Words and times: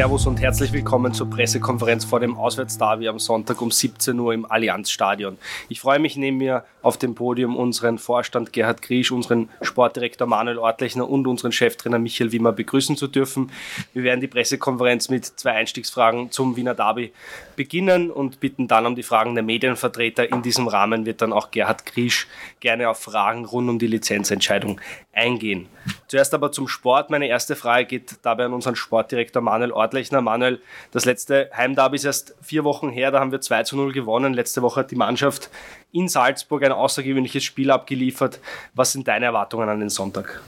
Servus 0.00 0.26
und 0.26 0.40
herzlich 0.40 0.72
willkommen 0.72 1.12
zur 1.12 1.28
Pressekonferenz 1.28 2.06
vor 2.06 2.20
dem 2.20 2.34
Auswärtsderby 2.38 3.06
am 3.06 3.18
Sonntag 3.18 3.60
um 3.60 3.70
17 3.70 4.18
Uhr 4.18 4.32
im 4.32 4.50
Allianzstadion. 4.50 5.36
Ich 5.68 5.80
freue 5.80 5.98
mich 5.98 6.16
neben 6.16 6.38
mir 6.38 6.64
auf 6.80 6.96
dem 6.96 7.14
Podium 7.14 7.54
unseren 7.54 7.98
Vorstand 7.98 8.54
Gerhard 8.54 8.80
Griesch, 8.80 9.12
unseren 9.12 9.50
Sportdirektor 9.60 10.26
Manuel 10.26 10.56
Ortlechner 10.56 11.06
und 11.06 11.26
unseren 11.26 11.52
Cheftrainer 11.52 11.98
Michael 11.98 12.32
Wimmer 12.32 12.52
begrüßen 12.52 12.96
zu 12.96 13.08
dürfen. 13.08 13.52
Wir 13.92 14.02
werden 14.02 14.22
die 14.22 14.26
Pressekonferenz 14.26 15.10
mit 15.10 15.26
zwei 15.26 15.52
Einstiegsfragen 15.52 16.30
zum 16.30 16.56
Wiener 16.56 16.74
Derby 16.74 17.12
beginnen 17.54 18.10
und 18.10 18.40
bitten 18.40 18.68
dann 18.68 18.86
um 18.86 18.94
die 18.94 19.02
Fragen 19.02 19.34
der 19.34 19.44
Medienvertreter. 19.44 20.32
In 20.32 20.40
diesem 20.40 20.66
Rahmen 20.66 21.04
wird 21.04 21.20
dann 21.20 21.34
auch 21.34 21.50
Gerhard 21.50 21.84
Griesch 21.84 22.26
gerne 22.60 22.88
auf 22.88 23.00
Fragen 23.00 23.44
rund 23.44 23.68
um 23.68 23.78
die 23.78 23.86
Lizenzentscheidung 23.86 24.80
eingehen. 25.12 25.68
Zuerst 26.10 26.34
aber 26.34 26.50
zum 26.50 26.66
Sport. 26.66 27.08
Meine 27.10 27.28
erste 27.28 27.54
Frage 27.54 27.86
geht 27.86 28.16
dabei 28.22 28.46
an 28.46 28.52
unseren 28.52 28.74
Sportdirektor 28.74 29.40
Manuel 29.40 29.70
Ortlechner. 29.70 30.20
Manuel, 30.20 30.60
das 30.90 31.04
letzte 31.04 31.48
Heimderby 31.56 31.94
ist 31.94 32.04
erst 32.04 32.34
vier 32.42 32.64
Wochen 32.64 32.90
her, 32.90 33.12
da 33.12 33.20
haben 33.20 33.30
wir 33.30 33.40
2 33.40 33.62
zu 33.62 33.76
0 33.76 33.92
gewonnen. 33.92 34.34
Letzte 34.34 34.60
Woche 34.60 34.80
hat 34.80 34.90
die 34.90 34.96
Mannschaft 34.96 35.50
in 35.92 36.08
Salzburg 36.08 36.64
ein 36.64 36.72
außergewöhnliches 36.72 37.44
Spiel 37.44 37.70
abgeliefert. 37.70 38.40
Was 38.74 38.90
sind 38.90 39.06
deine 39.06 39.26
Erwartungen 39.26 39.68
an 39.68 39.78
den 39.78 39.88
Sonntag? 39.88 40.42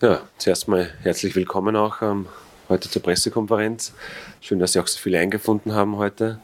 Ja, 0.00 0.20
zuerst 0.38 0.68
mal 0.68 0.88
herzlich 1.02 1.34
willkommen 1.34 1.74
auch 1.74 2.00
ähm, 2.00 2.26
heute 2.68 2.88
zur 2.88 3.02
Pressekonferenz. 3.02 3.92
Schön, 4.40 4.60
dass 4.60 4.74
Sie 4.74 4.78
auch 4.78 4.86
so 4.86 5.00
viele 5.00 5.18
eingefunden 5.18 5.74
haben 5.74 5.96
heute. 5.96 6.38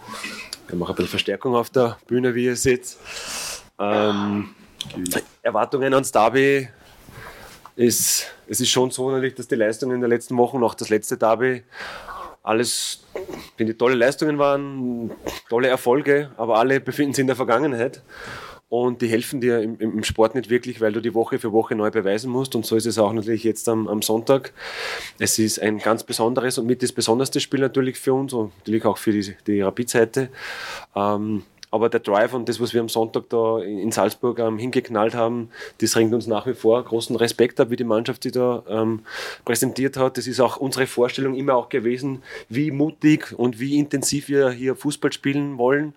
Wir 0.66 0.72
haben 0.72 0.82
auch 0.82 0.88
ein 0.88 0.96
bisschen 0.96 1.10
Verstärkung 1.10 1.54
auf 1.54 1.70
der 1.70 1.96
Bühne, 2.08 2.34
wie 2.34 2.46
ihr 2.46 2.56
seht. 2.56 2.96
Ähm, 3.78 4.48
Erwartungen 5.42 5.94
ans 5.94 6.10
Derby 6.10 6.68
ist, 7.76 8.26
es 8.48 8.60
ist 8.60 8.70
schon 8.70 8.90
so 8.90 9.10
natürlich, 9.10 9.34
dass 9.34 9.48
die 9.48 9.54
Leistungen 9.54 9.96
in 9.96 10.00
den 10.00 10.10
letzten 10.10 10.36
Wochen, 10.36 10.58
noch 10.58 10.74
das 10.74 10.88
letzte 10.88 11.16
Derby, 11.16 11.62
alles, 12.42 13.04
finde 13.56 13.72
ich, 13.72 13.78
tolle 13.78 13.94
Leistungen 13.94 14.38
waren, 14.38 15.10
tolle 15.48 15.68
Erfolge, 15.68 16.30
aber 16.36 16.58
alle 16.58 16.80
befinden 16.80 17.12
sich 17.12 17.22
in 17.22 17.26
der 17.26 17.36
Vergangenheit. 17.36 18.02
Und 18.68 19.00
die 19.00 19.06
helfen 19.06 19.40
dir 19.40 19.60
im, 19.60 19.78
im, 19.78 20.02
Sport 20.02 20.34
nicht 20.34 20.50
wirklich, 20.50 20.80
weil 20.80 20.92
du 20.92 21.00
die 21.00 21.14
Woche 21.14 21.38
für 21.38 21.52
Woche 21.52 21.76
neu 21.76 21.90
beweisen 21.92 22.32
musst. 22.32 22.56
Und 22.56 22.66
so 22.66 22.74
ist 22.74 22.86
es 22.86 22.98
auch 22.98 23.12
natürlich 23.12 23.44
jetzt 23.44 23.68
am, 23.68 23.86
am 23.86 24.02
Sonntag. 24.02 24.52
Es 25.20 25.38
ist 25.38 25.62
ein 25.62 25.78
ganz 25.78 26.02
besonderes 26.02 26.58
und 26.58 26.66
mit 26.66 26.82
das 26.82 26.90
besonderste 26.90 27.38
Spiel 27.38 27.60
natürlich 27.60 27.96
für 27.96 28.12
uns 28.12 28.32
und 28.32 28.52
natürlich 28.58 28.84
auch 28.84 28.98
für 28.98 29.12
die, 29.12 29.36
die 29.46 29.60
Rapid-Seite. 29.60 30.30
Ähm, 30.96 31.44
aber 31.76 31.88
der 31.88 32.00
Drive 32.00 32.34
und 32.34 32.48
das, 32.48 32.60
was 32.60 32.74
wir 32.74 32.80
am 32.80 32.88
Sonntag 32.88 33.28
da 33.28 33.60
in 33.60 33.92
Salzburg 33.92 34.38
ähm, 34.38 34.58
hingeknallt 34.58 35.14
haben, 35.14 35.50
das 35.80 35.94
ringt 35.94 36.14
uns 36.14 36.26
nach 36.26 36.46
wie 36.46 36.54
vor 36.54 36.82
großen 36.82 37.14
Respekt 37.16 37.60
ab, 37.60 37.70
wie 37.70 37.76
die 37.76 37.84
Mannschaft 37.84 38.22
sich 38.22 38.32
da 38.32 38.62
ähm, 38.68 39.00
präsentiert 39.44 39.96
hat. 39.96 40.16
Das 40.16 40.26
ist 40.26 40.40
auch 40.40 40.56
unsere 40.56 40.86
Vorstellung 40.86 41.34
immer 41.34 41.54
auch 41.54 41.68
gewesen, 41.68 42.22
wie 42.48 42.70
mutig 42.70 43.38
und 43.38 43.60
wie 43.60 43.78
intensiv 43.78 44.28
wir 44.28 44.50
hier 44.50 44.74
Fußball 44.74 45.12
spielen 45.12 45.58
wollen. 45.58 45.92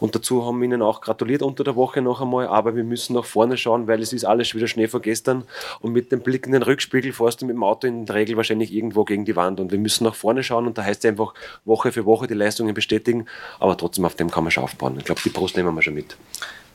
Und 0.00 0.14
dazu 0.14 0.44
haben 0.44 0.60
wir 0.60 0.66
ihnen 0.66 0.82
auch 0.82 1.00
gratuliert 1.00 1.42
unter 1.42 1.64
der 1.64 1.76
Woche 1.76 2.02
noch 2.02 2.20
einmal. 2.20 2.48
Aber 2.48 2.74
wir 2.74 2.84
müssen 2.84 3.14
nach 3.14 3.24
vorne 3.24 3.56
schauen, 3.56 3.86
weil 3.86 4.02
es 4.02 4.12
ist 4.12 4.24
alles 4.24 4.54
wieder 4.54 4.66
Schnee 4.66 4.88
vor 4.88 5.00
gestern. 5.00 5.44
Und 5.80 5.92
mit 5.92 6.10
dem 6.12 6.20
Blick 6.20 6.46
in 6.46 6.52
den 6.52 6.62
Rückspiegel 6.62 7.12
fährst 7.12 7.40
du 7.42 7.46
mit 7.46 7.54
dem 7.54 7.62
Auto 7.62 7.86
in 7.86 8.06
der 8.06 8.16
Regel 8.16 8.36
wahrscheinlich 8.36 8.72
irgendwo 8.72 9.04
gegen 9.04 9.24
die 9.24 9.36
Wand. 9.36 9.60
Und 9.60 9.70
wir 9.70 9.78
müssen 9.78 10.04
nach 10.04 10.14
vorne 10.14 10.42
schauen 10.42 10.66
und 10.66 10.76
da 10.76 10.84
heißt 10.84 11.04
es 11.04 11.08
einfach 11.08 11.34
Woche 11.64 11.92
für 11.92 12.04
Woche 12.04 12.26
die 12.26 12.34
Leistungen 12.34 12.74
bestätigen. 12.74 13.26
Aber 13.58 13.76
trotzdem 13.76 14.04
auf 14.04 14.14
dem 14.14 14.30
kann 14.30 14.44
man 14.44 14.50
schon 14.50 14.64
aufbauen. 14.64 14.96
Ich 14.98 15.04
glaube, 15.04 15.19
die 15.24 15.30
Post 15.30 15.56
nehmen 15.56 15.74
wir 15.74 15.82
schon 15.82 15.94
mit. 15.94 16.16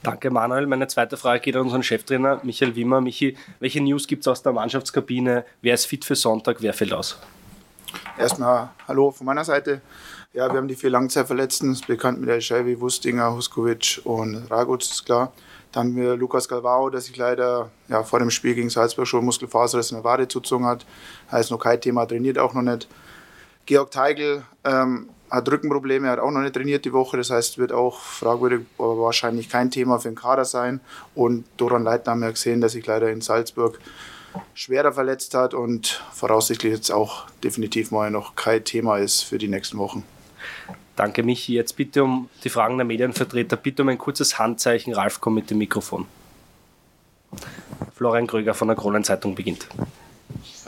Danke, 0.04 0.30
Manuel. 0.30 0.68
Meine 0.68 0.88
zweite 0.88 1.18
Frage 1.18 1.40
geht 1.40 1.56
an 1.56 1.64
unseren 1.64 1.82
Cheftrainer 1.82 2.40
Michael 2.44 2.76
Wimmer. 2.76 3.02
Michi, 3.02 3.38
welche 3.60 3.82
News 3.82 4.06
gibt 4.06 4.22
es 4.22 4.28
aus 4.28 4.44
der 4.44 4.54
Mannschaftskabine? 4.54 5.46
Wer 5.62 5.74
ist 5.74 5.86
fit 5.86 6.06
für 6.06 6.16
Sonntag? 6.16 6.58
Wer 6.60 6.74
fällt 6.74 6.94
aus? 6.94 7.18
Erstmal 8.18 8.70
Hallo 8.88 9.12
von 9.12 9.26
meiner 9.26 9.44
Seite. 9.44 9.82
Ja, 10.34 10.52
wir 10.52 10.58
haben 10.58 10.68
die 10.68 10.76
vier 10.76 10.90
Langzeitverletzten, 10.90 11.72
ist 11.72 11.88
bekannt 11.88 12.20
mit 12.20 12.30
der 12.30 12.42
Scheibe, 12.42 12.80
Wustinger, 12.82 13.34
Huskovic 13.34 14.02
und 14.04 14.52
Raguc, 14.52 14.82
ist 14.82 15.06
klar. 15.06 15.32
Dann 15.72 15.88
haben 15.88 15.96
wir 15.96 16.16
Lukas 16.16 16.48
Galvao, 16.48 16.90
der 16.90 17.02
sich 17.02 17.16
leider 17.18 17.72
ja, 17.88 18.04
vor 18.04 18.20
dem 18.20 18.30
Spiel 18.30 18.54
gegen 18.54 18.70
Salzburg 18.70 19.08
schon 19.08 19.26
Muskelfaserriss 19.26 19.92
in 19.92 19.98
der 19.98 20.04
Wade 20.04 20.28
zuzogen 20.28 20.66
hat. 20.66 20.86
Heißt 21.32 21.52
noch 21.52 21.60
kein 21.60 21.82
Thema, 21.82 22.06
trainiert 22.06 22.38
auch 22.38 22.54
noch 22.54 22.62
nicht. 22.62 22.88
Georg 23.66 23.92
Teigl 23.92 24.44
ähm, 24.64 25.10
hat 25.30 25.50
Rückenprobleme, 25.50 26.10
hat 26.10 26.20
auch 26.20 26.32
noch 26.32 26.42
nicht 26.42 26.54
trainiert 26.54 26.86
die 26.86 26.94
Woche. 26.94 27.18
Das 27.18 27.30
heißt, 27.30 27.58
wird 27.58 27.72
auch 27.72 28.00
fragwürdig, 28.00 28.62
aber 28.78 29.00
wahrscheinlich 29.00 29.50
kein 29.50 29.72
Thema 29.72 30.00
für 30.00 30.10
den 30.10 30.16
Kader 30.16 30.46
sein. 30.46 30.80
Und 31.14 31.46
Doran 31.58 31.84
Leitner 31.84 32.12
haben 32.12 32.22
wir 32.22 32.32
gesehen, 32.32 32.62
dass 32.62 32.74
sich 32.74 32.86
leider 32.86 33.10
in 33.10 33.22
Salzburg 33.22 33.80
schwerer 34.54 34.92
verletzt 34.92 35.34
hat 35.34 35.54
und 35.54 36.02
voraussichtlich 36.14 36.74
jetzt 36.74 36.92
auch 36.92 37.26
definitiv 37.44 37.92
mal 37.92 38.12
noch 38.12 38.36
kein 38.36 38.64
Thema 38.64 38.98
ist 38.98 39.22
für 39.22 39.38
die 39.38 39.48
nächsten 39.48 39.78
Wochen. 39.78 40.04
Danke, 40.96 41.24
Michi. 41.24 41.54
Jetzt 41.54 41.76
bitte 41.76 42.04
um 42.04 42.30
die 42.44 42.50
Fragen 42.50 42.78
der 42.78 42.86
Medienvertreter. 42.86 43.58
Bitte 43.58 43.82
um 43.82 43.90
ein 43.90 43.98
kurzes 43.98 44.40
Handzeichen. 44.40 44.94
Ralf, 44.94 45.20
komm 45.20 45.36
mit 45.36 45.50
dem 45.50 45.58
Mikrofon. 45.58 46.06
Florian 47.96 48.28
Kröger 48.28 48.54
von 48.54 48.68
der 48.68 48.78
Kronenzeitung 48.78 49.36
beginnt 49.36 49.68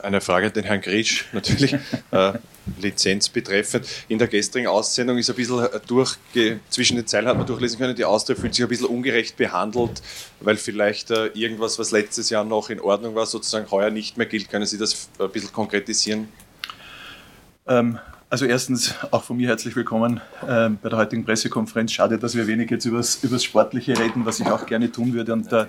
eine 0.03 0.21
Frage 0.21 0.47
an 0.47 0.53
den 0.53 0.63
Herrn 0.63 0.81
Gritsch, 0.81 1.25
natürlich 1.33 1.73
äh, 2.11 2.33
Lizenz 2.79 3.29
betreffend. 3.29 3.87
In 4.07 4.19
der 4.19 4.27
gestrigen 4.27 4.67
Aussendung 4.67 5.17
ist 5.17 5.29
ein 5.29 5.35
bisschen 5.35 5.59
äh, 5.59 5.79
durchge 5.87 6.59
zwischen 6.69 6.97
den 6.97 7.07
Zeilen 7.07 7.27
hat 7.27 7.37
man 7.37 7.47
durchlesen 7.47 7.79
können, 7.79 7.95
die 7.95 8.05
Austria 8.05 8.35
fühlt 8.35 8.53
sich 8.53 8.63
ein 8.63 8.69
bisschen 8.69 8.87
ungerecht 8.87 9.37
behandelt, 9.37 10.01
weil 10.39 10.57
vielleicht 10.57 11.11
äh, 11.11 11.27
irgendwas, 11.27 11.79
was 11.79 11.91
letztes 11.91 12.29
Jahr 12.29 12.43
noch 12.43 12.69
in 12.69 12.79
Ordnung 12.79 13.15
war, 13.15 13.25
sozusagen 13.25 13.69
heuer 13.71 13.89
nicht 13.89 14.17
mehr 14.17 14.27
gilt. 14.27 14.49
Können 14.49 14.65
Sie 14.65 14.77
das 14.77 15.09
ein 15.19 15.29
bisschen 15.31 15.51
konkretisieren? 15.51 16.27
Ähm, 17.67 17.99
also 18.29 18.45
erstens 18.45 18.93
auch 19.11 19.23
von 19.23 19.37
mir 19.37 19.47
herzlich 19.47 19.75
willkommen 19.75 20.19
äh, 20.45 20.69
bei 20.69 20.89
der 20.89 20.97
heutigen 20.97 21.23
Pressekonferenz. 21.23 21.93
Schade, 21.93 22.17
dass 22.17 22.35
wir 22.35 22.45
wenig 22.45 22.69
jetzt 22.69 22.85
über 22.85 22.97
das 22.97 23.43
Sportliche 23.43 23.97
reden, 23.97 24.25
was 24.25 24.39
ich 24.39 24.47
auch 24.47 24.65
gerne 24.65 24.91
tun 24.91 25.13
würde. 25.13 25.31
Und, 25.33 25.51
äh, 25.53 25.65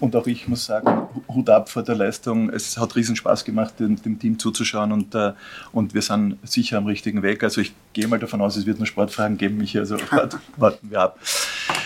und 0.00 0.16
auch 0.16 0.26
ich 0.26 0.48
muss 0.48 0.66
sagen, 0.66 1.08
Hut 1.28 1.48
ab 1.48 1.68
vor 1.68 1.82
der 1.84 1.94
Leistung. 1.94 2.50
Es 2.50 2.76
hat 2.78 2.96
riesen 2.96 3.14
Spaß 3.14 3.44
gemacht, 3.44 3.78
dem, 3.78 4.00
dem 4.02 4.18
Team 4.18 4.38
zuzuschauen 4.38 4.90
und, 4.90 5.14
äh, 5.14 5.32
und 5.72 5.94
wir 5.94 6.02
sind 6.02 6.38
sicher 6.42 6.78
am 6.78 6.86
richtigen 6.86 7.22
Weg. 7.22 7.44
Also 7.44 7.60
ich 7.60 7.72
gehe 7.92 8.08
mal 8.08 8.18
davon 8.18 8.40
aus, 8.40 8.56
es 8.56 8.66
wird 8.66 8.80
noch 8.80 8.86
Sportfragen 8.86 9.38
geben, 9.38 9.58
mich 9.58 9.78
also 9.78 9.96
warten 10.56 10.90
wir 10.90 11.00
ab. 11.00 11.18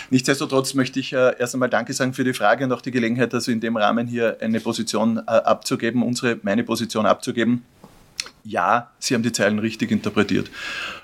Nichtsdestotrotz 0.09 0.73
möchte 0.73 0.99
ich 0.99 1.13
äh, 1.13 1.35
erst 1.37 1.53
einmal 1.53 1.69
Danke 1.69 1.93
sagen 1.93 2.13
für 2.13 2.23
die 2.23 2.33
Frage 2.33 2.63
und 2.63 2.71
auch 2.71 2.81
die 2.81 2.91
Gelegenheit, 2.91 3.33
also 3.33 3.51
in 3.51 3.59
dem 3.59 3.77
Rahmen 3.77 4.07
hier 4.07 4.37
eine 4.39 4.59
Position 4.59 5.17
äh, 5.17 5.21
abzugeben, 5.31 6.01
unsere, 6.01 6.39
meine 6.41 6.63
Position 6.63 7.05
abzugeben 7.05 7.63
ja, 8.43 8.91
Sie 8.99 9.13
haben 9.13 9.23
die 9.23 9.31
Zeilen 9.31 9.59
richtig 9.59 9.91
interpretiert. 9.91 10.49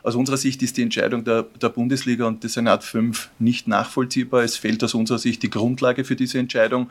Aus 0.03 0.15
unserer 0.15 0.37
Sicht 0.37 0.61
ist 0.61 0.77
die 0.77 0.83
Entscheidung 0.83 1.23
der, 1.23 1.43
der, 1.61 1.69
Bundesliga 1.69 2.25
und 2.25 2.43
des 2.43 2.53
Senat 2.53 2.83
5 2.83 3.29
nicht 3.39 3.67
nachvollziehbar. 3.67 4.43
Es 4.43 4.57
fehlt 4.57 4.83
aus 4.83 4.93
unserer 4.93 5.17
Sicht 5.17 5.41
die 5.43 5.49
Grundlage 5.49 6.03
für 6.03 6.15
diese 6.15 6.39
Entscheidung. 6.39 6.89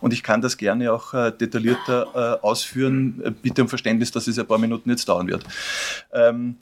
Und 0.00 0.12
ich 0.12 0.22
kann 0.22 0.40
das 0.40 0.56
gerne 0.56 0.92
auch 0.92 1.14
äh, 1.14 1.32
detaillierter 1.32 2.38
äh, 2.42 2.44
ausführen. 2.46 3.36
Bitte 3.42 3.62
um 3.62 3.68
Verständnis, 3.68 4.10
dass 4.12 4.28
es 4.28 4.38
ein 4.38 4.46
paar 4.46 4.58
Minuten 4.58 4.90
jetzt 4.90 5.08
dauern 5.08 5.26
wird. 5.26 5.44
Ähm, 6.12 6.56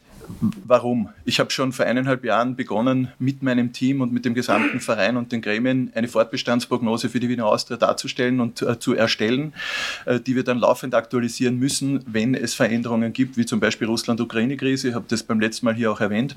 Warum? 0.64 1.08
Ich 1.24 1.40
habe 1.40 1.50
schon 1.50 1.72
vor 1.72 1.86
eineinhalb 1.86 2.24
Jahren 2.24 2.56
begonnen, 2.56 3.12
mit 3.18 3.42
meinem 3.42 3.72
Team 3.72 4.00
und 4.00 4.12
mit 4.12 4.24
dem 4.24 4.34
gesamten 4.34 4.80
Verein 4.80 5.16
und 5.16 5.32
den 5.32 5.40
Gremien 5.40 5.92
eine 5.94 6.08
Fortbestandsprognose 6.08 7.08
für 7.08 7.20
die 7.20 7.28
Wiener 7.28 7.46
Austria 7.46 7.76
darzustellen 7.76 8.40
und 8.40 8.62
äh, 8.62 8.78
zu 8.78 8.94
erstellen, 8.94 9.52
äh, 10.04 10.20
die 10.20 10.36
wir 10.36 10.44
dann 10.44 10.58
laufend 10.58 10.94
aktualisieren 10.94 11.58
müssen, 11.58 12.02
wenn 12.06 12.34
es 12.34 12.54
Veränderungen 12.54 13.12
gibt, 13.12 13.36
wie 13.36 13.46
zum 13.46 13.60
Beispiel 13.60 13.86
Russland-Ukraine-Krise. 13.86 14.88
Ich 14.88 14.94
habe 14.94 15.06
das 15.08 15.22
beim 15.22 15.40
letzten 15.40 15.66
Mal 15.66 15.74
hier 15.74 15.92
auch 15.92 16.00
erwähnt 16.00 16.36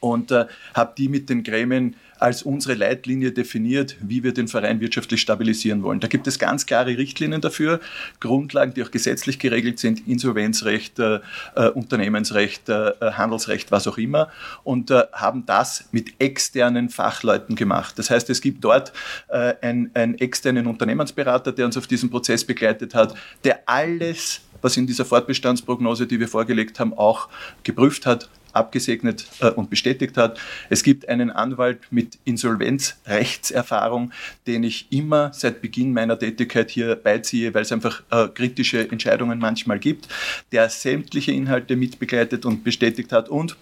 und 0.00 0.30
äh, 0.30 0.46
habe 0.74 0.94
die 0.96 1.08
mit 1.08 1.28
den 1.30 1.42
Gremien 1.42 1.96
als 2.18 2.42
unsere 2.42 2.74
Leitlinie 2.74 3.32
definiert, 3.32 3.96
wie 4.00 4.22
wir 4.22 4.32
den 4.32 4.48
Verein 4.48 4.80
wirtschaftlich 4.80 5.20
stabilisieren 5.20 5.82
wollen. 5.82 6.00
Da 6.00 6.08
gibt 6.08 6.26
es 6.26 6.38
ganz 6.38 6.64
klare 6.64 6.96
Richtlinien 6.96 7.40
dafür, 7.40 7.80
Grundlagen, 8.20 8.72
die 8.74 8.82
auch 8.82 8.90
gesetzlich 8.90 9.38
geregelt 9.38 9.78
sind, 9.78 10.06
Insolvenzrecht, 10.06 10.98
äh, 10.98 11.20
äh 11.54 11.68
Unternehmensrecht, 11.68 12.68
äh, 12.68 12.92
Handelsrecht, 13.00 13.72
was 13.72 13.86
auch 13.86 13.98
immer, 13.98 14.28
und 14.62 14.90
äh, 14.90 15.04
haben 15.12 15.44
das 15.46 15.88
mit 15.92 16.14
externen 16.18 16.88
Fachleuten 16.88 17.56
gemacht. 17.56 17.98
Das 17.98 18.10
heißt, 18.10 18.30
es 18.30 18.40
gibt 18.40 18.64
dort 18.64 18.92
äh, 19.28 19.54
einen, 19.60 19.90
einen 19.94 20.14
externen 20.18 20.66
Unternehmensberater, 20.66 21.52
der 21.52 21.66
uns 21.66 21.76
auf 21.76 21.86
diesem 21.86 22.10
Prozess 22.10 22.44
begleitet 22.44 22.94
hat, 22.94 23.14
der 23.44 23.68
alles 23.68 24.40
was 24.62 24.78
in 24.78 24.86
dieser 24.86 25.04
Fortbestandsprognose, 25.04 26.06
die 26.06 26.18
wir 26.18 26.26
vorgelegt 26.26 26.80
haben, 26.80 26.94
auch 26.94 27.28
geprüft 27.64 28.06
hat, 28.06 28.30
abgesegnet 28.54 29.26
äh, 29.40 29.48
und 29.50 29.70
bestätigt 29.70 30.16
hat. 30.16 30.38
Es 30.70 30.82
gibt 30.82 31.08
einen 31.08 31.30
Anwalt 31.30 31.80
mit 31.90 32.18
Insolvenzrechtserfahrung, 32.24 34.12
den 34.46 34.64
ich 34.64 34.86
immer 34.90 35.32
seit 35.32 35.60
Beginn 35.60 35.92
meiner 35.92 36.18
Tätigkeit 36.18 36.70
hier 36.70 36.96
beiziehe, 36.96 37.52
weil 37.54 37.62
es 37.62 37.72
einfach 37.72 38.02
äh, 38.10 38.28
kritische 38.28 38.90
Entscheidungen 38.90 39.38
manchmal 39.38 39.78
gibt, 39.78 40.08
der 40.52 40.68
sämtliche 40.68 41.32
Inhalte 41.32 41.76
mitbegleitet 41.76 42.44
und 42.44 42.64
bestätigt 42.64 43.12
hat 43.12 43.28
und 43.28 43.56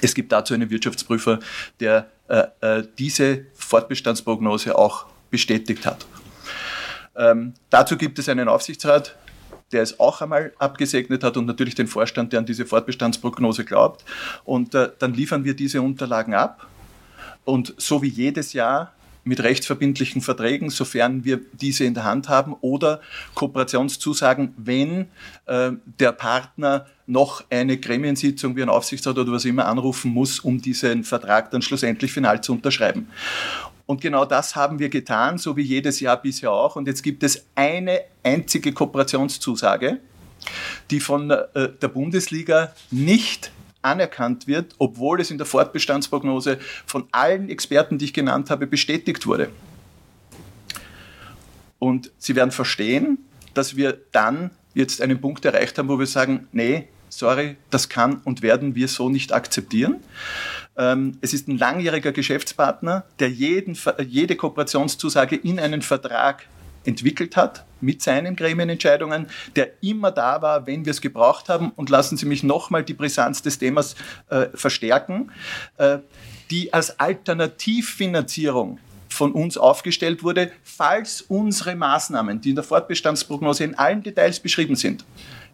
es 0.00 0.14
gibt 0.14 0.30
dazu 0.30 0.54
einen 0.54 0.70
Wirtschaftsprüfer, 0.70 1.40
der 1.80 2.08
äh, 2.28 2.44
äh 2.60 2.84
diese 2.98 3.46
Fortbestandsprognose 3.54 4.78
auch 4.78 5.06
bestätigt 5.30 5.86
hat. 5.86 6.06
Ähm, 7.16 7.54
dazu 7.70 7.96
gibt 7.96 8.18
es 8.18 8.28
einen 8.28 8.48
Aufsichtsrat, 8.48 9.16
der 9.72 9.82
es 9.82 10.00
auch 10.00 10.20
einmal 10.20 10.52
abgesegnet 10.58 11.24
hat 11.24 11.36
und 11.36 11.46
natürlich 11.46 11.74
den 11.74 11.86
Vorstand, 11.86 12.32
der 12.32 12.40
an 12.40 12.46
diese 12.46 12.66
Fortbestandsprognose 12.66 13.64
glaubt. 13.64 14.04
Und 14.44 14.74
äh, 14.74 14.90
dann 14.98 15.14
liefern 15.14 15.44
wir 15.44 15.54
diese 15.54 15.82
Unterlagen 15.82 16.34
ab. 16.34 16.66
Und 17.44 17.74
so 17.76 18.02
wie 18.02 18.08
jedes 18.08 18.52
Jahr 18.52 18.92
mit 19.24 19.42
rechtsverbindlichen 19.42 20.22
Verträgen, 20.22 20.70
sofern 20.70 21.22
wir 21.22 21.40
diese 21.52 21.84
in 21.84 21.92
der 21.92 22.04
Hand 22.04 22.28
haben, 22.30 22.56
oder 22.62 23.00
Kooperationszusagen, 23.34 24.54
wenn 24.56 25.08
äh, 25.44 25.72
der 26.00 26.12
Partner 26.12 26.86
noch 27.06 27.44
eine 27.50 27.78
Gremiensitzung 27.78 28.56
wie 28.56 28.62
ein 28.62 28.68
Aufsichtsrat 28.68 29.18
oder 29.18 29.32
was 29.32 29.44
immer 29.44 29.66
anrufen 29.66 30.12
muss, 30.12 30.40
um 30.40 30.60
diesen 30.60 31.04
Vertrag 31.04 31.50
dann 31.50 31.62
schlussendlich 31.62 32.12
final 32.12 32.42
zu 32.42 32.52
unterschreiben. 32.52 33.08
Und 33.88 34.02
genau 34.02 34.26
das 34.26 34.54
haben 34.54 34.78
wir 34.78 34.90
getan, 34.90 35.38
so 35.38 35.56
wie 35.56 35.62
jedes 35.62 35.98
Jahr 36.00 36.20
bisher 36.20 36.52
auch. 36.52 36.76
Und 36.76 36.86
jetzt 36.86 37.02
gibt 37.02 37.22
es 37.22 37.46
eine 37.54 38.02
einzige 38.22 38.74
Kooperationszusage, 38.74 39.98
die 40.90 41.00
von 41.00 41.30
äh, 41.30 41.70
der 41.80 41.88
Bundesliga 41.88 42.74
nicht 42.90 43.50
anerkannt 43.80 44.46
wird, 44.46 44.74
obwohl 44.76 45.22
es 45.22 45.30
in 45.30 45.38
der 45.38 45.46
Fortbestandsprognose 45.46 46.58
von 46.84 47.08
allen 47.12 47.48
Experten, 47.48 47.96
die 47.96 48.04
ich 48.04 48.12
genannt 48.12 48.50
habe, 48.50 48.66
bestätigt 48.66 49.26
wurde. 49.26 49.48
Und 51.78 52.12
Sie 52.18 52.36
werden 52.36 52.50
verstehen, 52.50 53.16
dass 53.54 53.74
wir 53.74 53.96
dann 54.12 54.50
jetzt 54.74 55.00
einen 55.00 55.18
Punkt 55.18 55.46
erreicht 55.46 55.78
haben, 55.78 55.88
wo 55.88 55.98
wir 55.98 56.06
sagen, 56.06 56.46
nee, 56.52 56.88
sorry, 57.08 57.56
das 57.70 57.88
kann 57.88 58.20
und 58.24 58.42
werden 58.42 58.74
wir 58.74 58.88
so 58.88 59.08
nicht 59.08 59.32
akzeptieren. 59.32 59.96
Ähm, 60.78 61.18
es 61.20 61.34
ist 61.34 61.48
ein 61.48 61.58
langjähriger 61.58 62.12
Geschäftspartner, 62.12 63.04
der 63.18 63.28
jeden, 63.28 63.76
jede 64.06 64.36
Kooperationszusage 64.36 65.36
in 65.36 65.58
einen 65.58 65.82
Vertrag 65.82 66.46
entwickelt 66.84 67.36
hat 67.36 67.66
mit 67.80 68.02
seinen 68.02 68.36
Gremienentscheidungen, 68.36 69.26
der 69.56 69.82
immer 69.82 70.10
da 70.10 70.40
war, 70.40 70.66
wenn 70.66 70.84
wir 70.84 70.92
es 70.92 71.00
gebraucht 71.00 71.48
haben. 71.48 71.70
Und 71.70 71.90
lassen 71.90 72.16
Sie 72.16 72.26
mich 72.26 72.42
nochmal 72.42 72.84
die 72.84 72.94
Brisanz 72.94 73.42
des 73.42 73.58
Themas 73.58 73.96
äh, 74.30 74.46
verstärken, 74.54 75.30
äh, 75.76 75.98
die 76.50 76.72
als 76.72 76.98
Alternativfinanzierung 76.98 78.78
von 79.08 79.32
uns 79.32 79.58
aufgestellt 79.58 80.22
wurde, 80.22 80.52
falls 80.62 81.22
unsere 81.22 81.74
Maßnahmen, 81.74 82.40
die 82.40 82.50
in 82.50 82.54
der 82.54 82.64
Fortbestandsprognose 82.64 83.64
in 83.64 83.74
allen 83.74 84.02
Details 84.02 84.38
beschrieben 84.38 84.76
sind, 84.76 85.04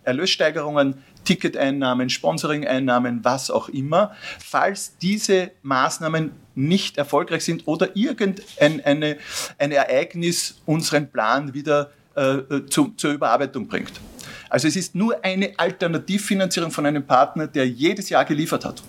Erlössteigerungen, 0.05 1.03
Ticketeinnahmen, 1.25 2.11
Sponsoring-Einnahmen, 2.11 3.25
was 3.25 3.51
auch 3.51 3.69
immer, 3.69 4.15
falls 4.39 4.97
diese 4.99 5.51
Maßnahmen 5.63 6.33
nicht 6.55 6.99
erfolgreich 6.99 7.45
sind 7.45 7.67
oder 7.67 7.97
irgendein 7.97 8.81
eine, 8.85 9.17
ein 9.59 9.73
Ereignis 9.73 10.61
unseren 10.67 11.11
Plan 11.11 11.55
wieder 11.55 11.91
äh, 12.15 12.67
zu, 12.69 12.93
zur 12.97 13.13
Überarbeitung 13.13 13.67
bringt. 13.67 13.93
Also 14.49 14.69
es 14.69 14.77
ist 14.77 14.95
nur 14.95 15.25
eine 15.25 15.59
Alternativfinanzierung 15.59 16.71
von 16.71 16.87
einem 16.87 17.05
Partner, 17.05 17.47
der 17.49 17.67
jedes 17.69 18.09
Jahr 18.09 18.25
geliefert 18.25 18.65
hat. 18.65 18.83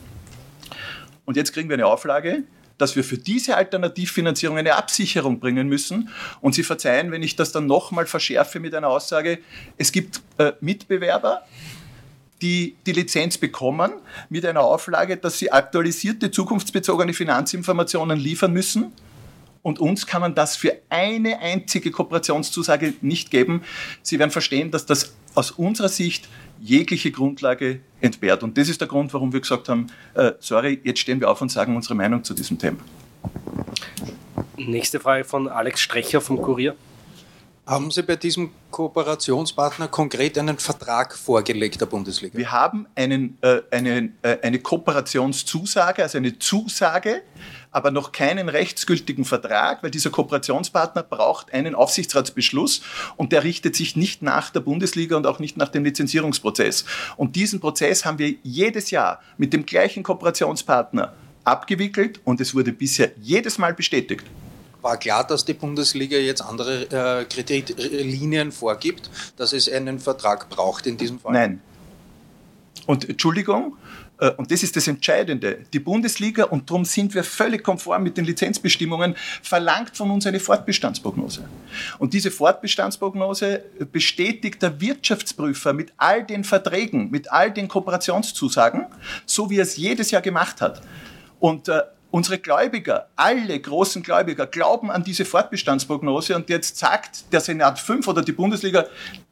Und 1.25 1.37
jetzt 1.37 1.53
kriegen 1.53 1.69
wir 1.69 1.73
eine 1.73 1.87
Auflage, 1.87 2.43
dass 2.77 2.95
wir 2.95 3.03
für 3.03 3.17
diese 3.17 3.57
Alternativfinanzierung 3.57 4.57
eine 4.57 4.75
Absicherung 4.75 5.39
bringen 5.39 5.67
müssen. 5.67 6.09
Und 6.41 6.55
Sie 6.55 6.63
verzeihen, 6.63 7.11
wenn 7.11 7.23
ich 7.23 7.35
das 7.35 7.51
dann 7.51 7.67
nochmal 7.67 8.05
verschärfe 8.05 8.59
mit 8.59 8.75
einer 8.75 8.87
Aussage, 8.87 9.39
es 9.77 9.91
gibt 9.91 10.21
äh, 10.37 10.53
Mitbewerber, 10.61 11.43
die 12.41 12.75
die 12.85 12.91
Lizenz 12.91 13.37
bekommen, 13.37 13.93
mit 14.29 14.45
einer 14.45 14.61
Auflage, 14.61 15.17
dass 15.17 15.39
sie 15.39 15.51
aktualisierte 15.51 16.31
zukunftsbezogene 16.31 17.13
Finanzinformationen 17.13 18.19
liefern 18.19 18.51
müssen. 18.51 18.91
Und 19.65 19.79
uns 19.79 20.05
kann 20.05 20.21
man 20.21 20.35
das 20.35 20.55
für 20.55 20.77
eine 20.89 21.39
einzige 21.39 21.89
Kooperationszusage 21.89 22.93
nicht 23.01 23.31
geben. 23.31 23.63
Sie 24.03 24.19
werden 24.19 24.29
verstehen, 24.29 24.69
dass 24.69 24.85
das 24.85 25.15
aus 25.33 25.49
unserer 25.49 25.89
Sicht 25.89 26.29
jegliche 26.61 27.09
Grundlage 27.09 27.79
entbehrt. 27.99 28.43
Und 28.43 28.59
das 28.59 28.69
ist 28.69 28.79
der 28.79 28.87
Grund, 28.87 29.11
warum 29.15 29.33
wir 29.33 29.39
gesagt 29.39 29.67
haben, 29.67 29.87
äh, 30.13 30.33
sorry, 30.39 30.79
jetzt 30.83 30.99
stehen 30.99 31.19
wir 31.19 31.31
auf 31.31 31.41
und 31.41 31.51
sagen 31.51 31.75
unsere 31.75 31.95
Meinung 31.95 32.23
zu 32.23 32.35
diesem 32.35 32.59
Thema. 32.59 32.77
Nächste 34.55 34.99
Frage 34.99 35.23
von 35.23 35.47
Alex 35.47 35.81
Strecher 35.81 36.21
vom 36.21 36.39
Kurier. 36.39 36.75
Haben 37.65 37.89
Sie 37.89 38.03
bei 38.03 38.15
diesem 38.15 38.51
Kooperationspartner 38.69 39.87
konkret 39.87 40.37
einen 40.37 40.59
Vertrag 40.59 41.17
vorgelegt 41.17 41.81
der 41.81 41.87
Bundesliga? 41.87 42.37
Wir 42.37 42.51
haben 42.51 42.85
einen, 42.93 43.39
äh, 43.41 43.61
eine, 43.71 44.11
äh, 44.21 44.37
eine 44.43 44.59
Kooperationszusage, 44.59 46.03
also 46.03 46.19
eine 46.19 46.37
Zusage, 46.37 47.23
aber 47.75 47.91
noch 47.91 48.13
keinen 48.13 48.47
rechtsgültigen 48.47 49.25
Vertrag, 49.25 49.83
weil 49.83 49.91
dieser 49.91 50.09
Kooperationspartner 50.09 51.03
braucht 51.03 51.53
einen 51.53 51.75
Aufsichtsratsbeschluss 51.75 52.81
und 53.17 53.33
der 53.33 53.43
richtet 53.43 53.75
sich 53.75 53.97
nicht 53.97 54.21
nach 54.21 54.49
der 54.49 54.61
Bundesliga 54.61 55.17
und 55.17 55.27
auch 55.27 55.39
nicht 55.39 55.57
nach 55.57 55.67
dem 55.67 55.83
Lizenzierungsprozess. 55.83 56.85
Und 57.17 57.35
diesen 57.35 57.59
Prozess 57.59 58.05
haben 58.05 58.17
wir 58.17 58.33
jedes 58.43 58.91
Jahr 58.91 59.21
mit 59.37 59.51
dem 59.51 59.65
gleichen 59.65 60.03
Kooperationspartner 60.03 61.13
abgewickelt 61.43 62.21
und 62.23 62.39
es 62.39 62.55
wurde 62.55 62.71
bisher 62.71 63.11
jedes 63.21 63.57
Mal 63.57 63.73
bestätigt 63.73 64.25
war 64.81 64.97
klar, 64.97 65.25
dass 65.25 65.45
die 65.45 65.55
Bundesliga 65.55 66.15
jetzt 66.15 66.43
andere 66.43 66.83
äh, 66.91 67.25
Kreditlinien 67.25 68.51
vorgibt, 68.51 69.09
dass 69.35 69.51
es 69.51 69.67
einen 69.67 69.99
Vertrag 69.99 70.47
braucht 70.47 70.85
in 70.85 70.95
diesem 70.95 71.19
Fall? 71.19 71.33
Nein. 71.33 71.59
Und 72.85 73.09
Entschuldigung, 73.09 73.77
und 74.37 74.49
das 74.49 74.63
ist 74.63 74.75
das 74.75 74.87
Entscheidende, 74.87 75.59
die 75.73 75.79
Bundesliga, 75.79 76.45
und 76.45 76.69
darum 76.69 76.85
sind 76.85 77.13
wir 77.13 77.23
völlig 77.23 77.63
konform 77.63 78.03
mit 78.03 78.17
den 78.17 78.25
Lizenzbestimmungen, 78.25 79.15
verlangt 79.41 79.95
von 79.95 80.09
uns 80.11 80.25
eine 80.25 80.39
Fortbestandsprognose. 80.39 81.47
Und 81.99 82.13
diese 82.13 82.31
Fortbestandsprognose 82.31 83.63
bestätigt 83.91 84.61
der 84.61 84.79
Wirtschaftsprüfer 84.79 85.73
mit 85.73 85.91
all 85.97 86.23
den 86.23 86.43
Verträgen, 86.43 87.11
mit 87.11 87.31
all 87.31 87.51
den 87.51 87.67
Kooperationszusagen, 87.67 88.85
so 89.25 89.49
wie 89.49 89.57
er 89.57 89.63
es 89.63 89.75
jedes 89.75 90.11
Jahr 90.11 90.21
gemacht 90.21 90.61
hat. 90.61 90.81
Und 91.39 91.67
äh, 91.67 91.81
Unsere 92.15 92.39
Gläubiger, 92.39 93.09
alle 93.17 93.59
großen 93.59 94.01
Gläubiger 94.01 94.47
glauben 94.47 94.89
an 94.89 95.03
diese 95.03 95.25
Fortbestandsprognose 95.25 96.33
und 96.33 96.49
jetzt 96.49 96.77
sagt 96.77 97.33
der 97.33 97.41
Senat 97.41 97.77
5 97.77 98.07
oder 98.07 98.21
die 98.21 98.31
Bundesliga, 98.31 98.85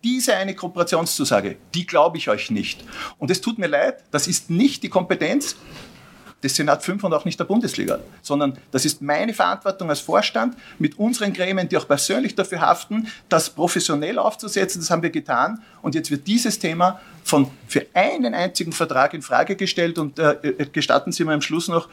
diese 0.04 0.36
eine 0.36 0.54
Kooperationszusage, 0.54 1.56
die 1.74 1.88
glaube 1.88 2.18
ich 2.18 2.28
euch 2.28 2.52
nicht. 2.52 2.84
Und 3.20 3.32
es 3.32 3.40
tut 3.40 3.58
mir 3.58 3.68
leid, 3.68 4.04
das 4.12 4.28
ist 4.28 4.50
nicht 4.50 4.84
die 4.84 4.90
Kompetenz 4.90 5.56
des 6.44 6.56
Senat 6.56 6.84
5 6.84 7.04
und 7.06 7.14
auch 7.14 7.26
nicht 7.26 7.40
der 7.40 7.46
Bundesliga, 7.46 8.00
sondern 8.22 8.58
das 8.72 8.86
ist 8.86 9.02
meine 9.02 9.34
Verantwortung 9.34 9.90
als 9.90 10.02
Vorstand 10.02 10.56
mit 10.78 11.00
unseren 11.00 11.34
Gremien, 11.34 11.70
die 11.70 11.78
auch 11.78 11.88
persönlich 11.88 12.36
dafür 12.36 12.62
haften, 12.62 13.08
das 13.30 13.50
professionell 13.50 14.20
aufzusetzen. 14.20 14.82
Das 14.82 14.92
haben 14.92 15.02
wir 15.02 15.10
getan 15.10 15.62
und 15.82 15.96
jetzt 15.96 16.12
wird 16.12 16.28
dieses 16.28 16.60
Thema 16.60 17.00
von 17.24 17.50
für 17.68 17.86
einen 17.94 18.34
einzigen 18.34 18.74
Vertrag 18.74 19.14
in 19.14 19.22
Frage 19.22 19.56
gestellt 19.56 19.98
und 19.98 20.20
äh, 20.20 20.34
äh 20.34 20.66
gestatten 20.72 21.12
Sie 21.12 21.24
mir 21.24 21.34
am 21.34 21.42
Schluss 21.42 21.70
noch 21.70 21.88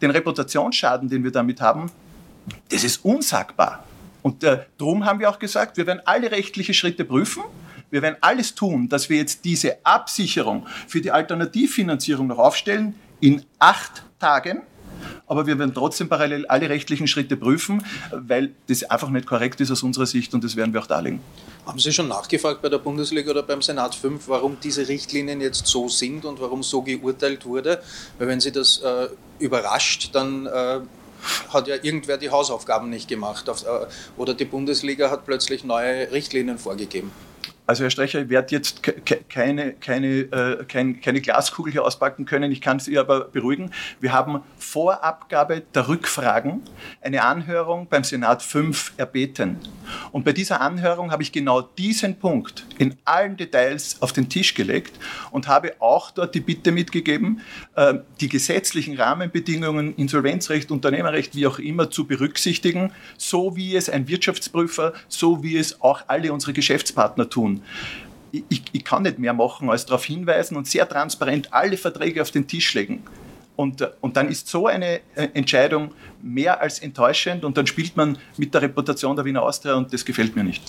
den 0.00 0.10
Reputationsschaden, 0.10 1.08
den 1.08 1.24
wir 1.24 1.32
damit 1.32 1.60
haben. 1.60 1.90
Das 2.68 2.84
ist 2.84 3.04
unsagbar. 3.04 3.84
Und 4.22 4.44
äh, 4.44 4.60
darum 4.78 5.04
haben 5.04 5.20
wir 5.20 5.28
auch 5.28 5.38
gesagt, 5.38 5.76
wir 5.76 5.86
werden 5.86 6.02
alle 6.04 6.30
rechtlichen 6.30 6.74
Schritte 6.74 7.04
prüfen. 7.04 7.42
Wir 7.90 8.02
werden 8.02 8.16
alles 8.20 8.54
tun, 8.54 8.88
dass 8.88 9.08
wir 9.08 9.18
jetzt 9.18 9.44
diese 9.44 9.76
Absicherung 9.84 10.66
für 10.88 11.00
die 11.00 11.10
Alternativfinanzierung 11.10 12.26
noch 12.26 12.38
aufstellen 12.38 12.94
in 13.20 13.44
acht 13.58 14.02
Tagen. 14.18 14.62
Aber 15.26 15.46
wir 15.46 15.58
werden 15.58 15.74
trotzdem 15.74 16.08
parallel 16.08 16.46
alle 16.46 16.68
rechtlichen 16.68 17.06
Schritte 17.06 17.36
prüfen, 17.36 17.84
weil 18.12 18.54
das 18.68 18.84
einfach 18.84 19.10
nicht 19.10 19.26
korrekt 19.26 19.60
ist 19.60 19.70
aus 19.70 19.82
unserer 19.82 20.06
Sicht 20.06 20.32
und 20.34 20.44
das 20.44 20.56
werden 20.56 20.72
wir 20.72 20.80
auch 20.80 20.86
darlegen. 20.86 21.20
Haben 21.66 21.80
Sie 21.80 21.92
schon 21.92 22.08
nachgefragt 22.08 22.62
bei 22.62 22.68
der 22.68 22.78
Bundesliga 22.78 23.32
oder 23.32 23.42
beim 23.42 23.60
Senat 23.60 23.94
5, 23.94 24.28
warum 24.28 24.58
diese 24.62 24.88
Richtlinien 24.88 25.40
jetzt 25.40 25.66
so 25.66 25.88
sind 25.88 26.24
und 26.24 26.40
warum 26.40 26.62
so 26.62 26.82
geurteilt 26.82 27.44
wurde? 27.44 27.82
Weil 28.18 28.28
wenn 28.28 28.40
Sie 28.40 28.52
das 28.52 28.78
äh, 28.78 29.08
überrascht, 29.40 30.10
dann 30.12 30.46
äh, 30.46 30.80
hat 31.48 31.66
ja 31.66 31.76
irgendwer 31.82 32.18
die 32.18 32.30
Hausaufgaben 32.30 32.88
nicht 32.88 33.08
gemacht 33.08 33.48
äh, 33.48 33.52
oder 34.16 34.34
die 34.34 34.44
Bundesliga 34.44 35.10
hat 35.10 35.26
plötzlich 35.26 35.64
neue 35.64 36.10
Richtlinien 36.12 36.58
vorgegeben. 36.58 37.10
Also 37.68 37.82
Herr 37.82 37.90
Strecher, 37.90 38.22
ich 38.22 38.28
werde 38.28 38.54
jetzt 38.54 38.80
keine, 39.28 39.72
keine, 39.72 40.20
äh, 40.20 40.64
kein, 40.66 41.00
keine 41.00 41.20
Glaskugel 41.20 41.72
hier 41.72 41.84
auspacken 41.84 42.24
können. 42.24 42.52
Ich 42.52 42.60
kann 42.60 42.78
Sie 42.78 42.96
aber 42.96 43.24
beruhigen. 43.24 43.72
Wir 44.00 44.12
haben 44.12 44.40
vor 44.56 45.02
Abgabe 45.02 45.62
der 45.74 45.88
Rückfragen 45.88 46.62
eine 47.00 47.24
Anhörung 47.24 47.88
beim 47.88 48.04
Senat 48.04 48.44
5 48.44 48.92
erbeten. 48.98 49.58
Und 50.12 50.24
bei 50.24 50.32
dieser 50.32 50.60
Anhörung 50.60 51.10
habe 51.10 51.24
ich 51.24 51.32
genau 51.32 51.60
diesen 51.60 52.20
Punkt 52.20 52.64
in 52.78 52.94
allen 53.04 53.36
Details 53.36 54.00
auf 54.00 54.12
den 54.12 54.28
Tisch 54.28 54.54
gelegt 54.54 54.96
und 55.32 55.48
habe 55.48 55.74
auch 55.80 56.12
dort 56.12 56.36
die 56.36 56.40
Bitte 56.40 56.70
mitgegeben, 56.70 57.40
äh, 57.74 57.94
die 58.20 58.28
gesetzlichen 58.28 58.96
Rahmenbedingungen, 58.96 59.96
Insolvenzrecht, 59.96 60.70
Unternehmerrecht, 60.70 61.34
wie 61.34 61.48
auch 61.48 61.58
immer, 61.58 61.90
zu 61.90 62.06
berücksichtigen, 62.06 62.92
so 63.18 63.56
wie 63.56 63.74
es 63.74 63.90
ein 63.90 64.06
Wirtschaftsprüfer, 64.06 64.92
so 65.08 65.42
wie 65.42 65.56
es 65.56 65.80
auch 65.80 66.02
alle 66.06 66.32
unsere 66.32 66.52
Geschäftspartner 66.52 67.28
tun. 67.28 67.55
Ich, 68.32 68.62
ich, 68.72 68.84
kann 68.84 69.04
nicht 69.04 69.18
mehr 69.18 69.32
machen, 69.32 69.70
als 69.70 69.86
darauf 69.86 70.04
hinweisen 70.04 70.56
und 70.56 70.66
sehr 70.66 70.86
transparent 70.88 71.52
alle 71.52 71.76
Verträge 71.76 72.20
auf 72.20 72.30
den 72.30 72.46
Tisch 72.46 72.74
legen. 72.74 73.02
Und, 73.56 73.80
äh, 73.80 73.88
und 74.00 74.16
dann 74.16 74.28
ist 74.28 74.48
so 74.48 74.66
eine 74.66 75.00
äh, 75.14 75.28
Entscheidung 75.32 75.92
mehr 76.22 76.60
als 76.60 76.78
enttäuschend 76.80 77.44
und 77.44 77.56
dann 77.56 77.66
spielt 77.66 77.96
man 77.96 78.18
mit 78.36 78.52
der 78.52 78.62
Reputation 78.62 79.16
der 79.16 79.24
Wiener 79.24 79.42
Austria 79.42 79.74
und 79.74 79.92
das 79.92 80.04
gefällt 80.04 80.36
mir 80.36 80.44
nicht. 80.44 80.62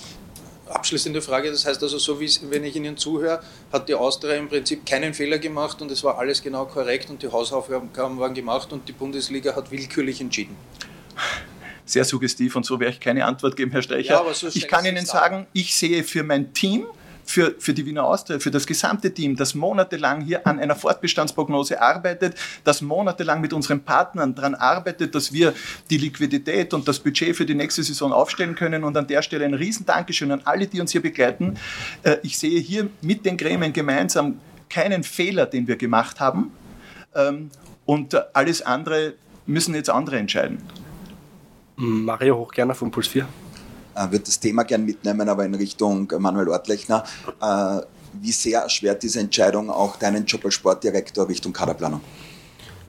abschließende 0.70 1.22
Frage, 1.22 1.50
das 1.52 1.66
heißt 1.66 1.82
also, 1.84 1.98
so 1.98 2.20
wie 2.20 2.30
wenn 2.50 2.64
ich 2.64 2.76
Ihnen 2.76 2.98
zuhöre, 2.98 3.42
hat 3.72 3.90
die 3.90 3.96
Austria 3.96 4.36
im 4.36 4.50
Prinzip 4.50 4.86
keinen 4.86 5.14
Fehler 5.14 5.38
gemacht 5.40 5.82
und 5.82 5.92
es 5.92 6.04
war 6.04 6.18
alles 6.18 6.42
genau 6.42 6.66
korrekt 6.66 7.10
und 7.10 7.22
die 7.24 7.32
Hausaufgaben 7.32 8.20
waren 8.20 8.34
gemacht 8.34 8.72
und 8.72 8.88
die 8.88 8.94
Bundesliga 8.94 9.56
hat 9.56 9.72
willkürlich 9.72 10.22
entschieden. 10.22 10.56
Sehr 11.88 12.06
suggestiv 12.06 12.56
und 12.56 12.66
so 12.66 12.80
werde 12.80 12.94
ich 12.94 13.00
keine 13.00 13.26
Antwort 13.26 13.56
geben, 13.56 13.72
Herr 13.72 13.82
Streicher. 13.82 14.24
Ja, 14.26 14.34
so 14.34 14.48
ich 14.48 14.68
kann 14.68 14.86
Ihnen 14.86 15.06
sagen, 15.06 15.48
ich 15.54 15.74
sehe 15.74 16.04
für 16.04 16.24
mein 16.24 16.54
Team 16.54 16.86
für, 17.28 17.56
für 17.60 17.74
die 17.74 17.86
Wiener 17.86 18.06
Austria, 18.06 18.40
für 18.40 18.52
das 18.52 18.66
gesamte 18.66 19.14
Team, 19.14 19.36
das 19.36 19.54
monatelang 19.54 20.22
hier 20.22 20.48
an 20.48 20.60
einer 20.60 20.76
Fortbestandsprognose 20.76 21.82
arbeitet, 21.82 22.36
das 22.64 22.82
monatelang 22.82 23.42
mit 23.42 23.54
unseren 23.54 23.82
Partnern 23.82 24.34
daran 24.34 24.56
arbeitet, 24.56 25.14
dass 25.14 25.34
wir 25.34 25.54
die 25.90 25.98
Liquidität 25.98 26.74
und 26.74 26.88
das 26.88 27.00
Budget 27.00 27.36
für 27.36 27.46
die 27.46 27.56
nächste 27.56 27.84
Saison 27.84 28.14
aufstellen 28.14 28.56
können. 28.56 28.84
Und 28.84 28.96
an 28.96 29.08
der 29.08 29.22
Stelle 29.22 29.46
ein 29.46 29.54
riesen 29.54 29.86
Dankeschön 29.86 30.32
an 30.32 30.42
alle, 30.46 30.68
die 30.68 30.80
uns 30.80 30.92
hier 30.92 31.02
begleiten. 31.02 31.58
Äh, 32.04 32.18
ich 32.24 32.38
sehe 32.38 32.60
hier 32.60 32.90
mit 33.02 33.26
den 33.26 33.38
Gremien 33.38 33.74
gemeinsam 33.74 34.40
keinen 34.70 35.04
Fehler, 35.04 35.46
den 35.46 35.68
wir 35.68 35.76
gemacht 35.76 36.20
haben. 36.20 36.52
Ähm, 37.14 37.50
und 37.86 38.36
alles 38.36 38.62
andere 38.62 39.14
müssen 39.46 39.76
jetzt 39.76 39.90
andere 39.90 40.18
entscheiden. 40.18 40.62
Mario 41.78 42.38
Hochgerner 42.38 42.74
von 42.74 42.92
Puls 42.92 43.08
4 43.08 43.28
äh, 43.96 44.12
würde 44.12 44.26
das 44.26 44.40
Thema 44.40 44.64
gern 44.64 44.86
mitnehmen, 44.86 45.30
aber 45.30 45.46
in 45.46 45.56
Richtung 45.56 46.12
Manuel 46.18 46.50
Ortlechner. 46.50 47.04
Äh, 47.42 47.82
wie 48.20 48.32
sehr 48.32 48.62
erschwert 48.62 49.04
diese 49.04 49.20
Entscheidung 49.20 49.70
auch 49.70 49.96
deinen 49.98 50.26
Job 50.26 50.44
als 50.46 50.56
Sportdirektor 50.56 51.28
Richtung 51.28 51.54
Kaderplanung? 51.54 52.02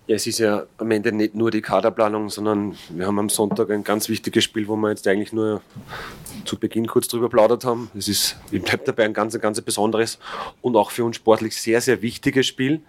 Ja, 0.06 0.16
es 0.16 0.26
ist 0.26 0.38
ja 0.38 0.64
am 0.78 0.90
Ende 0.90 1.12
nicht 1.12 1.34
nur 1.34 1.50
die 1.50 1.60
Kaderplanung, 1.60 2.30
sondern 2.30 2.76
wir 2.88 3.06
haben 3.06 3.18
am 3.18 3.28
Sonntag 3.28 3.68
ein 3.70 3.84
ganz 3.84 4.08
wichtiges 4.08 4.42
Spiel, 4.42 4.66
wo 4.66 4.74
wir 4.76 4.88
jetzt 4.88 5.06
eigentlich 5.06 5.34
nur 5.34 5.60
zu 6.46 6.58
Beginn 6.58 6.86
kurz 6.86 7.08
drüber 7.08 7.28
plaudert 7.28 7.66
haben. 7.66 7.90
Es 7.94 8.08
ist, 8.08 8.36
ich 8.50 8.62
bleibe 8.62 8.84
dabei, 8.86 9.04
ein 9.04 9.12
ganz, 9.12 9.38
ganz 9.38 9.60
besonderes 9.60 10.18
und 10.62 10.76
auch 10.76 10.92
für 10.92 11.04
uns 11.04 11.16
sportlich 11.16 11.60
sehr, 11.60 11.82
sehr 11.82 12.00
wichtiges 12.00 12.46
Spiel, 12.46 12.80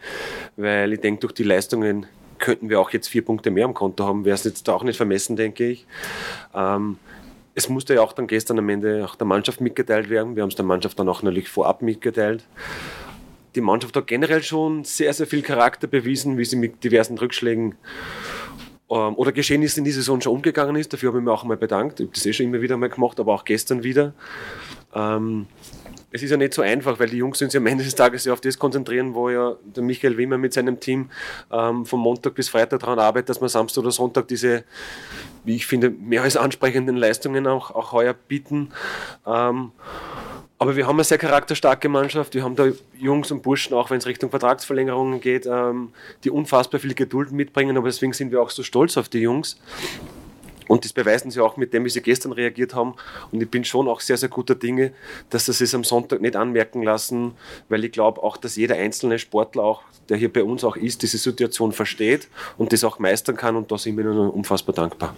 weil 0.56 0.94
ich 0.94 1.02
denke, 1.02 1.20
durch 1.20 1.34
die 1.34 1.44
Leistungen 1.44 2.06
könnten 2.40 2.70
wir 2.70 2.80
auch 2.80 2.92
jetzt 2.92 3.08
vier 3.08 3.24
Punkte 3.24 3.52
mehr 3.52 3.66
am 3.66 3.74
Konto 3.74 4.06
haben. 4.06 4.26
Wäre 4.26 4.36
es 4.36 4.44
jetzt 4.44 4.68
auch 4.70 4.84
nicht 4.84 4.98
vermessen, 4.98 5.36
denke 5.36 5.70
ich. 5.70 5.86
Ähm, 6.54 6.98
es 7.56 7.70
musste 7.70 7.96
ja 7.96 8.02
auch 8.02 8.14
dann 8.14 8.28
gestern 8.28 8.58
am 8.60 8.70
Ende 8.70 9.06
auch 9.06 9.16
der 9.16 9.28
Mannschaft 9.28 9.62
mitgeteilt 9.62 10.10
werden. 10.10 10.36
Wir 10.36 10.44
haben 10.44 10.50
es 10.50 10.56
der 10.56 10.66
Mannschaft 10.66 10.98
dann 10.98 11.10
auch 11.10 11.22
natürlich 11.22 11.50
vorab 11.50 11.82
mitgeteilt. 11.82 12.46
Die 13.56 13.62
Mannschaft 13.62 13.96
hat 13.96 14.08
generell 14.08 14.44
schon 14.44 14.84
sehr, 14.84 15.14
sehr 15.14 15.28
viel 15.28 15.42
Charakter 15.42 15.88
bewiesen, 15.88 16.38
wie 16.38 16.46
sie 16.46 16.56
mit 16.56 16.84
diversen 16.84 17.18
Rückschlägen 17.18 17.76
ähm, 18.90 19.16
oder 19.16 19.32
Geschehnissen 19.32 19.80
in 19.80 19.86
dieser 19.86 20.00
Saison 20.00 20.22
schon 20.22 20.34
umgegangen 20.34 20.76
ist. 20.76 20.94
Dafür 20.94 21.10
habe 21.10 21.20
ich 21.20 21.26
mich 21.26 21.34
auch 21.34 21.42
einmal 21.44 21.58
bedankt. 21.58 22.00
Ich 22.00 22.06
habe 22.06 22.14
das 22.14 22.26
eh 22.26 22.34
schon 22.34 22.46
immer 22.46 22.62
wieder 22.62 22.78
mal 22.78 22.90
gemacht, 22.90 23.20
aber 23.20 23.34
auch 23.34 23.46
gestern 23.46 23.84
wieder. 23.84 24.14
Ähm, 24.94 25.48
es 26.12 26.24
ist 26.24 26.32
ja 26.32 26.38
nicht 26.38 26.54
so 26.54 26.62
einfach, 26.62 27.00
weil 27.00 27.10
die 27.10 27.18
Jungs 27.18 27.38
sind 27.38 27.52
sich 27.52 27.60
am 27.60 27.68
Ende 27.68 27.84
des 27.84 27.96
Tages 27.96 28.26
ja 28.26 28.34
auf 28.34 28.42
das 28.42 28.58
konzentrieren, 28.58 29.14
wo 29.14 29.30
ja 29.30 29.56
der 29.64 29.84
Michael 29.84 30.18
Wimmer 30.18 30.38
mit 30.38 30.54
seinem 30.54 30.80
Team 30.80 31.10
ähm, 31.52 31.86
von 31.86 32.00
Montag 32.00 32.36
bis 32.36 32.50
Freitag 32.50 32.80
daran 32.80 33.00
arbeitet, 33.00 33.30
dass 33.30 33.42
man 33.42 33.50
Samstag 33.50 33.84
oder 33.84 33.92
Sonntag 33.92 34.28
diese, 34.28 34.64
wie 35.44 35.56
ich 35.56 35.68
finde, 35.68 35.90
mehr 35.90 36.24
als 36.24 36.36
ansprechenden 36.38 36.98
Leistungen 36.98 37.46
auch, 37.48 37.72
auch 37.72 37.92
heuer 37.92 38.14
bieten. 38.14 38.72
Ähm, 39.28 39.72
aber 40.62 40.76
wir 40.76 40.88
haben 40.88 40.98
eine 40.98 41.06
sehr 41.06 41.18
charakterstarke 41.18 41.88
Mannschaft. 41.88 42.34
Wir 42.34 42.44
haben 42.44 42.56
da 42.56 42.68
Jungs 42.98 43.32
und 43.32 43.42
Burschen, 43.44 43.74
auch 43.74 43.90
wenn 43.92 44.00
es 44.00 44.06
Richtung 44.06 44.30
Vertragsverlängerungen 44.30 45.22
geht, 45.22 45.46
ähm, 45.46 45.94
die 46.26 46.32
unfassbar 46.32 46.82
viel 46.82 46.96
Geduld 46.96 47.32
mitbringen. 47.32 47.78
Aber 47.78 47.88
deswegen 47.88 48.12
sind 48.12 48.32
wir 48.32 48.42
auch 48.42 48.50
so 48.50 48.62
stolz 48.62 48.98
auf 48.98 49.08
die 49.08 49.20
Jungs. 49.20 49.58
Und 50.70 50.86
das 50.86 50.94
beweisen 50.94 51.32
sie 51.32 51.42
auch 51.42 51.58
mit 51.58 51.74
dem, 51.74 51.84
wie 51.84 51.90
sie 51.90 52.00
gestern 52.00 52.32
reagiert 52.32 52.76
haben. 52.76 52.94
Und 53.32 53.42
ich 53.42 53.50
bin 53.50 53.66
schon 53.66 53.88
auch 53.88 54.02
sehr, 54.02 54.18
sehr 54.18 54.30
guter 54.30 54.54
Dinge, 54.54 54.94
dass 55.32 55.48
sie 55.48 55.64
es 55.64 55.74
am 55.74 55.84
Sonntag 55.84 56.22
nicht 56.22 56.36
anmerken 56.36 56.84
lassen, 56.84 57.34
weil 57.70 57.84
ich 57.84 57.92
glaube 57.92 58.22
auch, 58.22 58.38
dass 58.38 58.56
jeder 58.56 58.76
einzelne 58.76 59.18
Sportler 59.18 59.64
auch, 59.64 59.82
der 60.10 60.18
hier 60.18 60.32
bei 60.32 60.44
uns 60.44 60.64
auch 60.64 60.76
ist, 60.76 61.02
diese 61.02 61.18
Situation 61.18 61.72
versteht 61.72 62.28
und 62.60 62.72
das 62.72 62.84
auch 62.84 63.00
meistern 63.00 63.36
kann. 63.36 63.56
Und 63.56 63.72
da 63.72 63.80
sind 63.80 63.98
wir 63.98 64.04
nur 64.04 64.32
unfassbar 64.32 64.76
dankbar. 64.76 65.16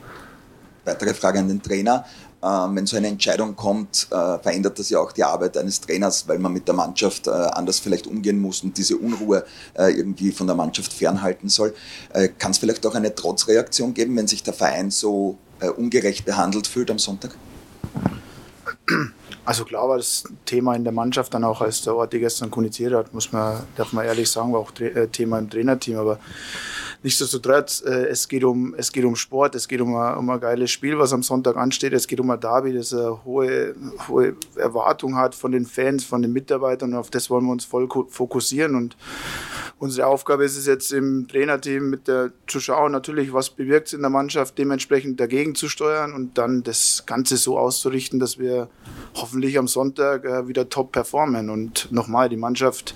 Weitere 0.85 1.13
Frage 1.13 1.39
an 1.39 1.47
den 1.47 1.61
Trainer. 1.61 2.05
Ähm, 2.43 2.75
wenn 2.75 2.88
so 2.88 2.97
eine 2.97 3.07
Entscheidung 3.07 3.55
kommt, 3.55 4.07
äh, 4.09 4.39
verändert 4.39 4.79
das 4.79 4.89
ja 4.89 5.00
auch 5.00 5.11
die 5.11 5.23
Arbeit 5.23 5.57
eines 5.57 5.79
Trainers, 5.79 6.27
weil 6.27 6.39
man 6.39 6.51
mit 6.51 6.67
der 6.67 6.73
Mannschaft 6.73 7.27
äh, 7.27 7.29
anders 7.29 7.77
vielleicht 7.79 8.07
umgehen 8.07 8.39
muss 8.39 8.63
und 8.63 8.75
diese 8.75 8.97
Unruhe 8.97 9.45
äh, 9.75 9.91
irgendwie 9.91 10.31
von 10.31 10.47
der 10.47 10.55
Mannschaft 10.55 10.91
fernhalten 10.91 11.50
soll. 11.50 11.73
Kann 12.39 12.51
es 12.51 12.57
vielleicht 12.57 12.85
auch 12.85 12.95
eine 12.95 13.13
Trotzreaktion 13.13 13.93
geben, 13.93 14.15
wenn 14.17 14.27
sich 14.27 14.43
der 14.43 14.53
Verein 14.53 14.91
so 14.91 15.38
ungerecht 15.77 16.25
behandelt 16.25 16.65
fühlt 16.65 16.89
am 16.89 16.97
Sonntag? 16.97 17.31
Also 19.45 19.65
klar 19.65 19.88
war 19.88 19.97
das 19.97 20.23
Thema 20.45 20.75
in 20.75 20.83
der 20.83 20.93
Mannschaft 20.93 21.33
dann 21.33 21.43
auch, 21.43 21.61
als 21.61 21.81
der 21.81 21.95
Ort 21.95 22.11
gestern 22.11 22.51
kommuniziert 22.51 22.93
hat, 22.93 23.13
muss 23.13 23.31
man, 23.31 23.63
darf 23.75 23.93
man 23.93 24.05
ehrlich 24.05 24.29
sagen, 24.29 24.53
war 24.53 24.59
auch 24.59 24.71
Thema 25.11 25.39
im 25.39 25.50
Trainerteam, 25.50 25.97
aber 25.97 26.19
Nichtsdestotrotz, 27.03 27.81
äh, 27.81 28.08
es, 28.10 28.27
geht 28.27 28.43
um, 28.43 28.75
es 28.77 28.91
geht 28.91 29.05
um 29.05 29.15
Sport, 29.15 29.55
es 29.55 29.67
geht 29.67 29.81
um 29.81 29.96
ein, 29.96 30.17
um 30.17 30.29
ein 30.29 30.39
geiles 30.39 30.70
Spiel, 30.70 31.00
was 31.00 31.13
am 31.13 31.24
Sonntag 31.24 31.58
ansteht. 31.58 31.93
Es 31.93 32.08
geht 32.08 32.20
um 32.20 32.29
ein 32.29 32.39
Derby, 32.39 32.74
das 32.74 32.93
eine 32.93 33.24
hohe, 33.25 33.74
hohe 34.08 34.36
Erwartung 34.55 35.15
hat 35.15 35.34
von 35.34 35.51
den 35.51 35.65
Fans, 35.65 36.03
von 36.03 36.22
den 36.22 36.31
Mitarbeitern. 36.31 36.93
Und 36.93 37.00
auf 37.00 37.10
das 37.10 37.31
wollen 37.31 37.46
wir 37.46 37.53
uns 37.53 37.65
voll 37.65 37.89
fokussieren. 38.08 38.75
Und 38.75 38.96
unsere 39.79 40.05
Aufgabe 40.05 40.46
ist 40.46 40.55
es 40.55 40.67
jetzt 40.67 40.93
im 40.93 41.27
Trainerteam 41.27 41.89
mit 41.89 42.08
der 42.08 42.34
zu 42.46 42.60
schauen, 42.60 42.91
natürlich, 42.91 43.34
was 43.34 43.50
bewirkt 43.50 43.88
es 43.88 43.93
in 43.93 44.01
der 44.01 44.12
Mannschaft, 44.12 44.60
dementsprechend 44.60 45.20
dagegen 45.20 45.55
zu 45.55 45.70
steuern 45.70 46.13
und 46.13 46.38
dann 46.38 46.62
das 46.62 47.03
Ganze 47.08 47.38
so 47.38 47.58
auszurichten, 47.58 48.20
dass 48.20 48.38
wir 48.38 48.70
hoffentlich 49.15 49.58
am 49.58 49.67
Sonntag 49.67 50.24
äh, 50.25 50.48
wieder 50.48 50.70
top 50.70 50.91
performen. 50.91 51.50
Und 51.50 51.91
nochmal, 51.91 52.29
die 52.29 52.38
Mannschaft 52.38 52.93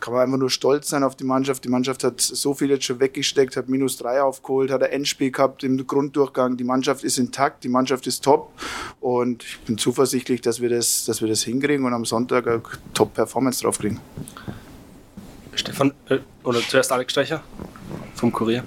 kann 0.00 0.14
man 0.14 0.22
einfach 0.22 0.38
nur 0.38 0.50
stolz 0.50 0.88
sein 0.88 1.02
auf 1.04 1.14
die 1.14 1.24
Mannschaft. 1.24 1.64
Die 1.64 1.68
Mannschaft 1.68 2.04
hat 2.04 2.20
so 2.20 2.54
viel 2.54 2.70
jetzt 2.70 2.84
schon 2.84 3.00
weggesteckt, 3.00 3.56
hat 3.56 3.68
minus 3.68 3.96
drei 3.96 4.22
aufgeholt, 4.22 4.70
hat 4.70 4.82
ein 4.82 4.90
Endspiel 4.90 5.30
gehabt 5.30 5.62
im 5.62 5.86
Grunddurchgang. 5.86 6.56
Die 6.56 6.64
Mannschaft 6.64 7.04
ist 7.04 7.18
intakt, 7.18 7.64
die 7.64 7.68
Mannschaft 7.68 8.06
ist 8.06 8.24
top 8.24 8.52
und 9.00 9.44
ich 9.44 9.58
bin 9.60 9.78
zuversichtlich, 9.78 10.40
dass 10.40 10.60
wir 10.60 10.70
das, 10.70 11.04
dass 11.04 11.20
wir 11.20 11.28
das 11.28 11.42
hinkriegen 11.42 11.84
und 11.84 11.92
am 11.92 12.04
Sonntag 12.04 12.46
eine 12.46 12.62
Top-Performance 12.94 13.62
draufkriegen. 13.62 14.00
Stefan, 15.54 15.92
äh, 16.08 16.18
oder 16.44 16.60
zuerst 16.60 16.92
Alex 16.92 17.12
Streicher 17.12 17.42
vom 18.14 18.32
Kurier. 18.32 18.64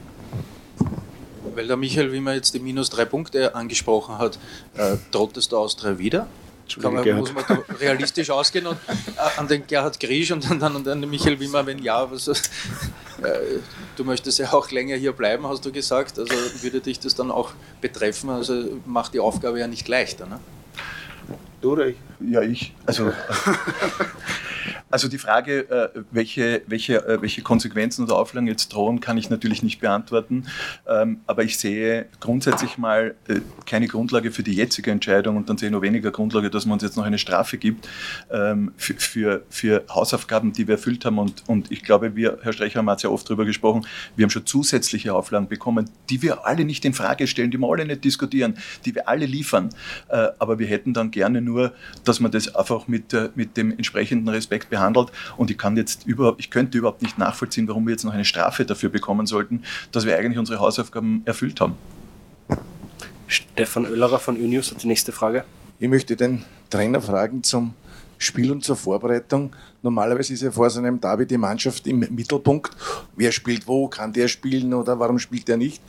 Weil 1.56 1.68
der 1.68 1.78
Michael, 1.78 2.12
wie 2.12 2.20
man 2.20 2.36
jetzt 2.36 2.54
die 2.54 2.60
minus 2.60 2.90
drei 2.90 3.06
Punkte 3.06 3.56
angesprochen 3.56 4.18
hat, 4.18 4.40
äh, 4.76 4.98
droht 5.12 5.36
du 5.36 5.58
aus 5.58 5.76
drei 5.76 5.98
wieder? 5.98 6.28
Kann 6.82 6.94
man, 6.94 7.18
muss 7.18 7.34
man 7.34 7.44
realistisch 7.80 8.30
ausgehen 8.30 8.68
und 8.68 8.78
äh, 8.88 9.40
an 9.40 9.48
den 9.48 9.68
Gerhard 9.68 10.00
Griesch 10.00 10.32
und 10.32 10.50
dann 10.50 10.62
an 10.64 10.84
den 10.84 11.10
Michael 11.10 11.40
Wimmer, 11.40 11.66
wenn 11.66 11.80
ja, 11.80 12.10
was, 12.10 12.28
äh, 12.28 12.34
du 13.96 14.04
möchtest 14.04 14.40
ja 14.40 14.54
auch 14.54 14.72
länger 14.72 14.96
hier 14.96 15.12
bleiben, 15.12 15.46
hast 15.48 15.66
du 15.66 15.72
gesagt, 15.72 16.18
also 16.18 16.34
würde 16.62 16.80
dich 16.80 17.00
das 17.00 17.16
dann 17.16 17.32
auch 17.32 17.54
betreffen, 17.82 18.30
also 18.30 18.80
macht 18.86 19.14
die 19.14 19.20
Aufgabe 19.20 19.60
ja 19.60 19.68
nicht 19.68 19.88
leichter. 19.88 20.26
Ne? 20.26 20.40
Du 21.62 21.74
oder 21.74 21.88
ich? 21.88 21.98
Ja, 22.20 22.42
ich. 22.42 22.74
Also, 22.86 23.06
Also 24.90 25.08
die 25.08 25.18
Frage, 25.18 25.70
äh, 25.70 25.90
welche, 26.12 26.62
welche, 26.68 27.06
äh, 27.06 27.22
welche 27.22 27.42
Konsequenzen 27.42 28.04
oder 28.04 28.16
Auflagen 28.16 28.48
jetzt 28.48 28.70
drohen, 28.70 29.00
kann 29.00 29.18
ich 29.18 29.30
natürlich 29.30 29.64
nicht 29.64 29.80
beantworten. 29.80 30.46
Ähm, 30.88 31.22
aber 31.26 31.44
ich 31.44 31.58
sehe 31.58 32.08
grundsätzlich 32.20 32.78
mal 32.78 33.16
äh, 33.28 33.40
keine 33.66 33.88
Grundlage 33.88 34.32
für 34.32 34.44
die 34.44 34.54
jetzige 34.54 34.92
Entscheidung 34.92 35.38
und 35.38 35.50
dann 35.50 35.58
sehe 35.58 35.70
ich 35.70 35.74
noch 35.74 35.82
weniger 35.82 36.12
Grundlage, 36.12 36.50
dass 36.50 36.66
man 36.66 36.74
uns 36.74 36.84
jetzt 36.84 36.98
noch 36.98 37.06
eine 37.06 37.18
Strafe 37.18 37.58
gibt 37.58 37.88
ähm, 38.32 38.72
für, 38.78 38.94
für, 38.96 39.44
für 39.50 39.84
Hausaufgaben, 39.90 40.54
die 40.54 40.68
wir 40.68 40.76
erfüllt 40.76 41.06
haben. 41.06 41.18
Und, 41.18 41.44
und 41.48 41.72
ich 41.72 41.84
glaube, 41.84 42.16
wir, 42.16 42.40
Herr 42.42 42.54
Streicher, 42.54 42.80
haben 42.80 42.98
ja 43.00 43.10
oft 43.10 43.28
darüber 43.28 43.46
gesprochen, 43.46 43.86
wir 44.16 44.24
haben 44.24 44.30
schon 44.30 44.46
zusätzliche 44.46 45.14
Auflagen 45.14 45.48
bekommen, 45.48 45.90
die 46.10 46.22
wir 46.22 46.46
alle 46.46 46.66
nicht 46.66 46.86
in 46.86 46.94
Frage 46.94 47.28
stellen, 47.28 47.52
die 47.52 47.58
wir 47.58 47.70
alle 47.70 47.86
nicht 47.86 48.04
diskutieren, 48.04 48.58
die 48.86 48.94
wir 48.96 49.08
alle 49.08 49.26
liefern. 49.26 49.70
Aber 50.40 50.60
wir 50.60 50.68
hätten 50.68 50.94
dann 50.94 51.12
gerne 51.12 51.42
nur, 51.42 51.74
dass 52.04 52.20
man 52.20 52.32
das 52.32 52.54
einfach 52.56 52.88
mit, 52.88 53.16
mit 53.36 53.58
dem 53.58 53.72
entsprechenden 53.72 54.30
Respekt 54.30 54.53
behandelt 54.62 54.84
behandelt 54.84 55.12
und 55.38 55.52
ich 55.52 55.58
kann 55.58 55.78
jetzt 55.78 56.06
überhaupt, 56.06 56.40
ich 56.40 56.50
könnte 56.50 56.78
überhaupt 56.78 57.02
nicht 57.02 57.18
nachvollziehen, 57.18 57.68
warum 57.68 57.86
wir 57.86 57.92
jetzt 57.92 58.04
noch 58.04 58.14
eine 58.14 58.26
Strafe 58.26 58.66
dafür 58.66 58.90
bekommen 58.90 59.26
sollten, 59.26 59.64
dass 59.92 60.06
wir 60.06 60.18
eigentlich 60.18 60.38
unsere 60.38 60.60
Hausaufgaben 60.60 61.22
erfüllt 61.26 61.60
haben. 61.62 61.76
Stefan 63.28 63.86
Oellerer 63.86 64.20
von 64.20 64.36
Unews 64.38 64.72
hat 64.72 64.84
die 64.84 64.88
nächste 64.88 65.12
Frage. 65.12 65.44
Ich 65.80 65.90
möchte 65.90 66.16
den 66.16 66.44
Trainer 66.70 67.02
fragen 67.02 67.44
zum 67.44 67.74
Spiel 68.20 68.52
und 68.52 68.64
zur 68.64 68.76
Vorbereitung. 68.76 69.56
Normalerweise 69.82 70.34
ist 70.34 70.44
ja 70.44 70.52
vor 70.52 70.70
so 70.70 70.80
einem 70.80 71.02
Derby 71.02 71.26
die 71.26 71.38
Mannschaft 71.38 71.88
im 71.88 72.00
Mittelpunkt. 72.00 72.72
Wer 73.16 73.32
spielt 73.32 73.68
wo? 73.68 73.88
Kann 73.88 74.14
der 74.14 74.28
spielen 74.28 74.74
oder 74.74 74.98
warum 75.00 75.20
spielt 75.20 75.48
der 75.48 75.58
nicht? 75.58 75.82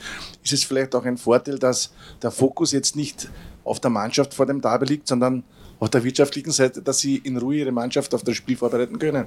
Ist 0.42 0.52
es 0.52 0.64
vielleicht 0.64 0.94
auch 0.94 1.04
ein 1.04 1.18
Vorteil, 1.18 1.59
dass 1.59 1.92
der 2.23 2.30
Fokus 2.30 2.73
jetzt 2.73 2.97
nicht 2.97 3.28
auf 3.62 3.78
der 3.78 3.90
Mannschaft 3.90 4.35
vor 4.35 4.47
dem 4.47 4.61
Derby 4.61 4.87
liegt, 4.87 5.06
sondern 5.06 5.44
auf 5.81 5.90
der 5.90 6.04
wirtschaftlichen 6.04 6.52
Seite, 6.52 6.83
dass 6.83 6.99
sie 6.99 7.16
in 7.16 7.37
Ruhe 7.37 7.57
ihre 7.57 7.73
Mannschaft 7.73 8.14
auf 8.14 8.23
das 8.23 8.37
Spiel 8.37 8.57
vorbereiten 8.57 8.99
können? 8.99 9.26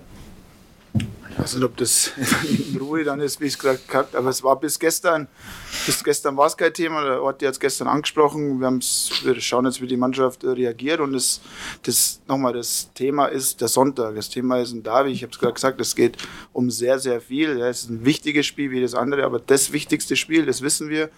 Ich 1.32 1.44
weiß 1.44 1.56
nicht, 1.56 1.64
ob 1.66 1.78
das 1.78 2.12
in 2.72 2.78
Ruhe 2.78 3.04
dann 3.04 3.20
ist, 3.20 3.40
wie 3.40 3.46
ich 3.46 3.54
es 3.54 3.60
gerade 3.60 3.80
gehabt 3.88 4.16
aber 4.16 4.30
es 4.30 4.44
war 4.44 4.60
bis 4.60 4.80
gestern, 4.80 5.28
bis 5.86 6.04
gestern 6.04 6.36
war 6.36 6.48
es 6.48 6.58
kein 6.58 6.74
Thema, 6.74 7.04
der 7.04 7.22
Ort 7.22 7.44
hat 7.44 7.52
es 7.52 7.60
gestern 7.60 7.88
angesprochen, 7.88 8.60
wir, 8.60 8.72
wir 8.72 9.42
schauen 9.42 9.66
jetzt, 9.66 9.80
wie 9.80 9.88
die 9.88 9.98
Mannschaft 9.98 10.44
reagiert 10.44 11.00
und 11.00 11.14
das, 11.14 11.42
das 11.84 12.22
nochmal, 12.28 12.54
das 12.54 12.90
Thema 12.96 13.28
ist 13.28 13.62
der 13.62 13.68
Sonntag, 13.68 14.16
das 14.16 14.30
Thema 14.30 14.60
ist 14.60 14.72
ein 14.74 14.82
Derby, 14.82 15.12
ich 15.12 15.22
habe 15.22 15.32
es 15.32 15.38
gerade 15.38 15.54
gesagt, 15.54 15.80
es 15.80 15.96
geht 15.96 16.18
um 16.54 16.72
sehr, 16.72 16.98
sehr 16.98 17.22
viel, 17.22 17.60
ja, 17.60 17.68
es 17.68 17.84
ist 17.84 17.90
ein 17.92 18.04
wichtiges 18.04 18.48
Spiel 18.48 18.72
wie 18.72 18.82
das 18.82 18.96
andere, 18.96 19.24
aber 19.24 19.40
das 19.40 19.72
wichtigste 19.72 20.16
Spiel, 20.16 20.46
das 20.46 20.62
wissen 20.62 20.90
wir. 20.90 21.10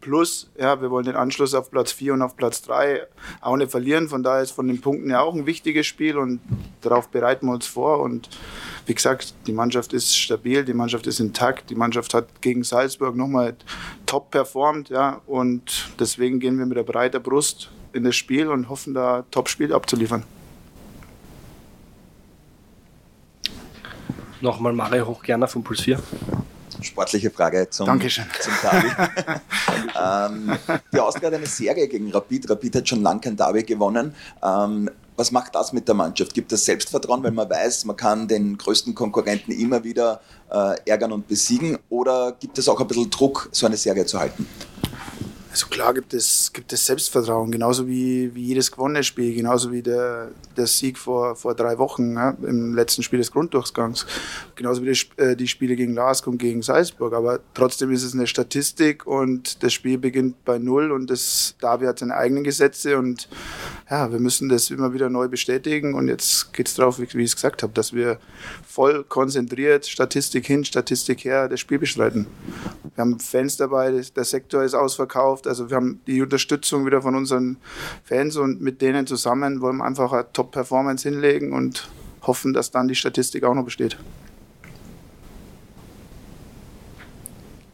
Plus, 0.00 0.48
ja, 0.56 0.80
wir 0.80 0.90
wollen 0.90 1.04
den 1.04 1.16
Anschluss 1.16 1.54
auf 1.54 1.70
Platz 1.70 1.90
4 1.92 2.14
und 2.14 2.22
auf 2.22 2.36
Platz 2.36 2.62
3 2.62 3.06
auch 3.40 3.56
nicht 3.56 3.70
verlieren. 3.70 4.08
Von 4.08 4.22
daher 4.22 4.42
ist 4.42 4.52
von 4.52 4.68
den 4.68 4.80
Punkten 4.80 5.10
ja 5.10 5.20
auch 5.20 5.34
ein 5.34 5.44
wichtiges 5.44 5.86
Spiel 5.86 6.16
und 6.16 6.40
darauf 6.80 7.08
bereiten 7.08 7.46
wir 7.46 7.52
uns 7.52 7.66
vor. 7.66 8.00
Und 8.00 8.28
wie 8.88 8.94
gesagt, 8.94 9.34
die 9.46 9.52
Mannschaft 9.52 9.92
ist 9.92 10.16
stabil, 10.16 10.64
die 10.64 10.72
Mannschaft 10.72 11.06
ist 11.06 11.20
intakt, 11.20 11.68
die 11.68 11.74
Mannschaft 11.74 12.14
hat 12.14 12.40
gegen 12.40 12.64
Salzburg 12.64 13.14
nochmal 13.14 13.54
top 14.06 14.30
performt. 14.30 14.88
Ja, 14.88 15.20
und 15.26 15.90
deswegen 16.00 16.40
gehen 16.40 16.58
wir 16.58 16.64
mit 16.64 16.78
der 16.78 16.84
breiter 16.84 17.20
Brust 17.20 17.70
in 17.92 18.04
das 18.04 18.16
Spiel 18.16 18.48
und 18.48 18.68
hoffen, 18.70 18.94
da 18.94 19.24
Top-Spiel 19.30 19.74
abzuliefern. 19.74 20.24
Nochmal 24.40 24.72
Mario 24.72 25.06
Hochgerner 25.06 25.48
von 25.48 25.62
Puls 25.62 25.82
4 25.82 26.00
sportliche 26.80 27.30
Frage 27.30 27.68
zum, 27.70 27.86
Dankeschön. 27.86 28.24
zum 28.40 28.52
Derby. 28.62 28.88
ähm, 30.00 30.58
die 30.92 31.00
Austria 31.00 31.26
hat 31.26 31.34
eine 31.34 31.46
Serie 31.46 31.88
gegen 31.88 32.10
Rapid. 32.12 32.48
Rapid 32.48 32.76
hat 32.76 32.88
schon 32.88 33.02
lange 33.02 33.20
kein 33.20 33.36
Derby 33.36 33.64
gewonnen. 33.64 34.14
Ähm, 34.42 34.88
was 35.18 35.32
macht 35.32 35.56
das 35.56 35.72
mit 35.72 35.88
der 35.88 35.96
Mannschaft? 35.96 36.32
Gibt 36.32 36.52
es 36.52 36.64
Selbstvertrauen, 36.64 37.22
weil 37.24 37.32
man 37.32 37.50
weiß, 37.50 37.84
man 37.86 37.96
kann 37.96 38.28
den 38.28 38.56
größten 38.56 38.94
Konkurrenten 38.94 39.50
immer 39.50 39.82
wieder 39.82 40.20
äh, 40.48 40.76
ärgern 40.86 41.10
und 41.10 41.26
besiegen? 41.26 41.76
Oder 41.88 42.36
gibt 42.38 42.56
es 42.56 42.68
auch 42.68 42.80
ein 42.80 42.86
bisschen 42.86 43.10
Druck, 43.10 43.48
so 43.50 43.66
eine 43.66 43.76
Serie 43.76 44.06
zu 44.06 44.20
halten? 44.20 44.46
Also 45.58 45.66
klar 45.70 45.92
gibt 45.92 46.14
es, 46.14 46.52
gibt 46.52 46.72
es 46.72 46.86
Selbstvertrauen, 46.86 47.50
genauso 47.50 47.88
wie, 47.88 48.32
wie 48.32 48.44
jedes 48.44 48.70
gewonnene 48.70 49.02
Spiel, 49.02 49.34
genauso 49.34 49.72
wie 49.72 49.82
der, 49.82 50.30
der 50.56 50.68
Sieg 50.68 50.96
vor, 50.96 51.34
vor 51.34 51.52
drei 51.56 51.78
Wochen 51.78 52.14
ja, 52.14 52.30
im 52.42 52.76
letzten 52.76 53.02
Spiel 53.02 53.18
des 53.18 53.32
Grunddurchgangs, 53.32 54.06
genauso 54.54 54.84
wie 54.84 54.92
die, 54.92 55.20
äh, 55.20 55.34
die 55.34 55.48
Spiele 55.48 55.74
gegen 55.74 55.94
Lask 55.94 56.28
und 56.28 56.38
gegen 56.38 56.62
Salzburg. 56.62 57.12
Aber 57.12 57.40
trotzdem 57.54 57.90
ist 57.90 58.04
es 58.04 58.14
eine 58.14 58.28
Statistik 58.28 59.04
und 59.04 59.60
das 59.64 59.72
Spiel 59.72 59.98
beginnt 59.98 60.44
bei 60.44 60.58
Null 60.60 60.92
und 60.92 61.10
das 61.10 61.56
Derby 61.60 61.86
hat 61.86 61.98
seine 61.98 62.14
eigenen 62.14 62.44
Gesetze 62.44 62.96
und 62.96 63.28
ja, 63.90 64.12
wir 64.12 64.20
müssen 64.20 64.48
das 64.48 64.70
immer 64.70 64.92
wieder 64.92 65.10
neu 65.10 65.26
bestätigen 65.26 65.94
und 65.94 66.06
jetzt 66.06 66.52
geht 66.52 66.68
es 66.68 66.74
darauf, 66.76 67.00
wie, 67.00 67.08
wie 67.14 67.24
ich 67.24 67.30
es 67.30 67.34
gesagt 67.34 67.64
habe, 67.64 67.72
dass 67.72 67.92
wir 67.92 68.20
voll 68.78 69.02
konzentriert, 69.02 69.86
Statistik 69.86 70.46
hin, 70.46 70.64
Statistik 70.64 71.24
her, 71.24 71.48
das 71.48 71.58
Spiel 71.58 71.80
bestreiten. 71.80 72.28
Wir 72.94 73.02
haben 73.02 73.18
Fans 73.18 73.56
dabei, 73.56 73.90
der 73.90 74.22
Sektor 74.22 74.62
ist 74.62 74.74
ausverkauft, 74.74 75.48
also 75.48 75.68
wir 75.68 75.76
haben 75.76 76.00
die 76.06 76.22
Unterstützung 76.22 76.86
wieder 76.86 77.02
von 77.02 77.16
unseren 77.16 77.56
Fans 78.04 78.36
und 78.36 78.60
mit 78.60 78.80
denen 78.80 79.04
zusammen 79.08 79.60
wollen 79.62 79.78
wir 79.78 79.84
einfach 79.84 80.12
eine 80.12 80.32
Top-Performance 80.32 81.08
hinlegen 81.08 81.52
und 81.54 81.88
hoffen, 82.22 82.52
dass 82.52 82.70
dann 82.70 82.86
die 82.86 82.94
Statistik 82.94 83.42
auch 83.42 83.54
noch 83.54 83.64
besteht. 83.64 83.96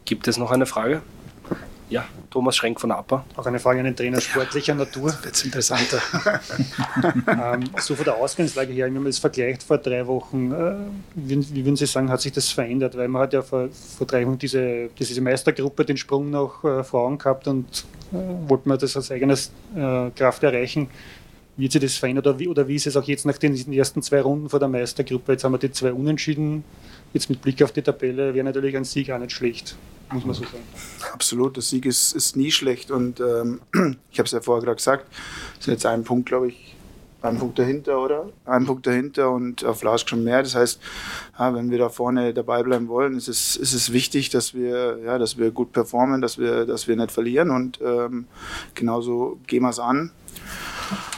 Gibt 0.05 0.27
es 0.27 0.37
noch 0.37 0.49
eine 0.49 0.65
Frage? 0.65 1.03
Ja, 1.89 2.05
Thomas 2.31 2.55
Schrenk 2.55 2.81
von 2.81 2.91
APA. 2.91 3.23
Auch 3.35 3.45
eine 3.45 3.59
Frage 3.59 3.79
an 3.79 3.85
den 3.85 3.95
Trainer 3.95 4.19
sportlicher 4.19 4.73
Natur. 4.73 5.11
Das 5.11 5.23
wird 5.23 5.45
interessanter. 5.45 6.01
ähm, 7.27 7.69
so 7.77 7.95
von 7.95 8.05
der 8.05 8.15
Ausgangslage 8.15 8.73
her, 8.73 8.87
wenn 8.87 8.93
man 8.95 9.05
das 9.05 9.19
vergleicht 9.19 9.61
vor 9.61 9.77
drei 9.77 10.05
Wochen, 10.07 10.51
äh, 10.51 10.75
wie, 11.13 11.55
wie, 11.55 11.63
würden 11.63 11.75
Sie 11.75 11.85
sagen, 11.85 12.09
hat 12.09 12.21
sich 12.21 12.31
das 12.31 12.49
verändert? 12.49 12.97
Weil 12.97 13.07
man 13.07 13.21
hat 13.21 13.33
ja 13.33 13.43
vor, 13.43 13.69
vor 13.69 14.07
drei 14.07 14.25
Wochen 14.25 14.39
diese, 14.39 14.89
diese 14.97 15.21
Meistergruppe 15.21 15.85
den 15.85 15.97
Sprung 15.97 16.31
noch 16.31 16.63
äh, 16.63 16.83
vor 16.83 17.01
Augen 17.01 17.19
gehabt 17.19 17.47
und 17.47 17.85
äh, 18.11 18.15
wollte 18.49 18.67
man 18.67 18.79
das 18.79 18.95
als 18.95 19.11
eigenes 19.11 19.51
äh, 19.75 20.09
Kraft 20.09 20.41
erreichen. 20.41 20.87
Wird 21.57 21.71
sich 21.71 21.81
das 21.81 21.95
verändert 21.97 22.25
oder 22.25 22.39
wie, 22.39 22.47
oder 22.47 22.67
wie 22.67 22.75
ist 22.75 22.87
es 22.87 22.97
auch 22.97 23.03
jetzt 23.03 23.25
nach 23.25 23.37
den 23.37 23.55
ersten 23.71 24.01
zwei 24.01 24.21
Runden 24.21 24.49
vor 24.49 24.59
der 24.59 24.67
Meistergruppe? 24.67 25.33
Jetzt 25.33 25.43
haben 25.43 25.53
wir 25.53 25.59
die 25.59 25.71
zwei 25.71 25.93
Unentschieden. 25.93 26.63
Jetzt 27.15 27.31
mit 27.31 27.41
Blick 27.41 27.63
auf 27.63 27.71
die 27.71 27.81
Tabelle 27.81 28.35
wäre 28.35 28.45
natürlich 28.45 28.77
ein 28.77 28.83
Sieg 28.83 29.09
auch 29.09 29.17
nicht 29.17 29.31
schlecht 29.31 29.75
muss 30.11 30.25
man 30.25 30.35
so 30.35 30.43
sagen. 30.43 30.63
Absolut, 31.13 31.55
der 31.55 31.63
Sieg 31.63 31.85
ist, 31.85 32.13
ist 32.13 32.35
nie 32.35 32.51
schlecht 32.51 32.91
und 32.91 33.19
ähm, 33.19 33.61
ich 34.11 34.19
habe 34.19 34.25
es 34.25 34.31
ja 34.31 34.41
vorher 34.41 34.63
gerade 34.63 34.77
gesagt, 34.77 35.07
sind 35.59 35.73
jetzt 35.73 35.85
ein 35.85 36.03
Punkt, 36.03 36.27
glaube 36.27 36.49
ich, 36.49 36.74
ein 37.27 37.37
Punkt 37.37 37.59
dahinter, 37.59 38.01
oder? 38.01 38.29
Ein 38.45 38.65
Punkt 38.65 38.87
dahinter 38.87 39.31
und 39.31 39.63
auf 39.65 39.83
Lask 39.83 40.09
schon 40.09 40.23
mehr. 40.23 40.43
Das 40.43 40.55
heißt, 40.55 40.79
ja, 41.37 41.53
wenn 41.53 41.71
wir 41.71 41.77
da 41.77 41.89
vorne 41.89 42.33
dabei 42.33 42.63
bleiben 42.63 42.87
wollen, 42.87 43.17
ist 43.17 43.27
es, 43.27 43.55
ist 43.55 43.73
es 43.73 43.91
wichtig, 43.91 44.29
dass 44.29 44.53
wir, 44.53 44.99
ja, 45.03 45.17
dass 45.17 45.37
wir 45.37 45.51
gut 45.51 45.71
performen, 45.71 46.21
dass 46.21 46.37
wir, 46.37 46.65
dass 46.65 46.87
wir 46.87 46.95
nicht 46.95 47.11
verlieren 47.11 47.51
und 47.51 47.79
ähm, 47.81 48.25
genauso 48.73 49.39
gehen 49.47 49.63
wir 49.63 49.69
es 49.69 49.79
an. 49.79 50.11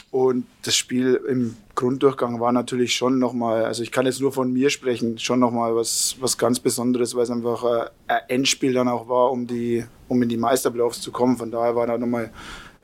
Und 0.09 0.45
das 0.63 0.75
Spiel 0.75 1.21
im 1.27 1.57
Grunddurchgang 1.75 2.39
war 2.39 2.51
natürlich 2.51 2.95
schon 2.95 3.19
nochmal, 3.19 3.65
also 3.65 3.83
ich 3.83 3.91
kann 3.91 4.05
jetzt 4.05 4.21
nur 4.21 4.31
von 4.31 4.51
mir 4.51 4.69
sprechen, 4.69 5.19
schon 5.19 5.39
nochmal 5.39 5.75
was, 5.75 6.15
was 6.19 6.37
ganz 6.37 6.59
Besonderes, 6.59 7.13
weil 7.13 7.23
es 7.23 7.29
einfach 7.29 7.63
ein 8.07 8.21
Endspiel 8.29 8.73
dann 8.73 8.87
auch 8.87 9.09
war, 9.09 9.31
um, 9.31 9.45
die, 9.45 9.83
um 10.07 10.21
in 10.23 10.29
die 10.29 10.37
Meisterplayoffs 10.37 11.01
zu 11.01 11.11
kommen. 11.11 11.37
Von 11.37 11.51
daher 11.51 11.75
war 11.75 11.85
da 11.85 11.97
nochmal 11.97 12.31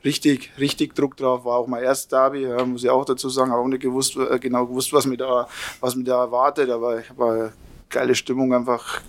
richtig, 0.03 0.51
richtig 0.59 0.95
Druck 0.95 1.17
drauf. 1.17 1.45
War 1.45 1.57
auch 1.57 1.67
mein 1.67 1.83
erstes 1.83 2.07
Derby, 2.07 2.43
ja, 2.43 2.63
muss 2.65 2.83
ich 2.83 2.89
auch 2.89 3.05
dazu 3.05 3.29
sagen. 3.29 3.51
Habe 3.51 3.61
auch 3.61 3.67
nicht 3.67 3.81
gewusst, 3.81 4.15
äh, 4.17 4.39
genau 4.39 4.65
gewusst, 4.65 4.93
was 4.93 5.05
mir 5.05 5.17
da, 5.17 5.47
was 5.79 5.95
mir 5.95 6.03
da 6.03 6.21
erwartet. 6.21 6.69
Aber 6.69 6.99
ich 6.99 7.09
habe 7.09 7.25
eine 7.25 7.53
geile 7.89 8.15
Stimmung 8.15 8.53
einfach 8.53 9.01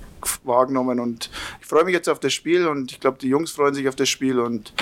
wahrgenommen 0.43 1.01
und 1.01 1.31
ich 1.61 1.67
freue 1.67 1.85
mich 1.85 1.93
jetzt 1.93 2.09
auf 2.09 2.19
das 2.19 2.33
Spiel 2.33 2.67
und 2.67 2.93
ich 2.93 3.01
glaube, 3.01 3.19
die 3.19 3.29
Jungs 3.29 3.51
freuen 3.51 3.75
sich 3.75 3.89
auf 3.89 3.97
das 3.97 4.09
Spiel 4.09 4.39
und 4.39 4.73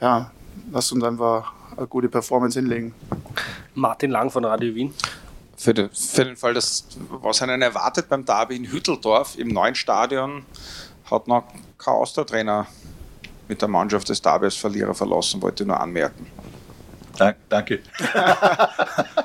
ja, 0.00 0.30
lasst 0.72 0.92
uns 0.92 1.04
einfach 1.04 1.52
eine 1.76 1.86
gute 1.86 2.08
Performance 2.08 2.58
hinlegen. 2.58 2.94
Martin 3.74 4.10
Lang 4.10 4.30
von 4.30 4.44
Radio 4.44 4.74
Wien. 4.74 4.94
Für, 5.56 5.74
den, 5.74 5.90
für 5.90 6.24
den 6.24 6.36
Fall, 6.36 6.54
dass 6.54 6.86
was 7.10 7.42
einen 7.42 7.62
erwartet 7.62 8.08
beim 8.08 8.24
Derby 8.24 8.56
in 8.56 8.70
Hütteldorf 8.70 9.38
im 9.38 9.48
neuen 9.48 9.74
Stadion, 9.74 10.44
hat 11.10 11.28
noch 11.28 11.44
kein 11.78 11.94
Austria-Trainer 11.94 12.66
mit 13.48 13.60
der 13.60 13.68
Mannschaft 13.68 14.08
des 14.08 14.20
Derby 14.20 14.46
als 14.46 14.56
Verlierer 14.56 14.94
verlassen, 14.94 15.40
wollte 15.42 15.62
ich 15.62 15.66
nur 15.66 15.78
anmerken. 15.78 16.26
Danke. 17.48 17.80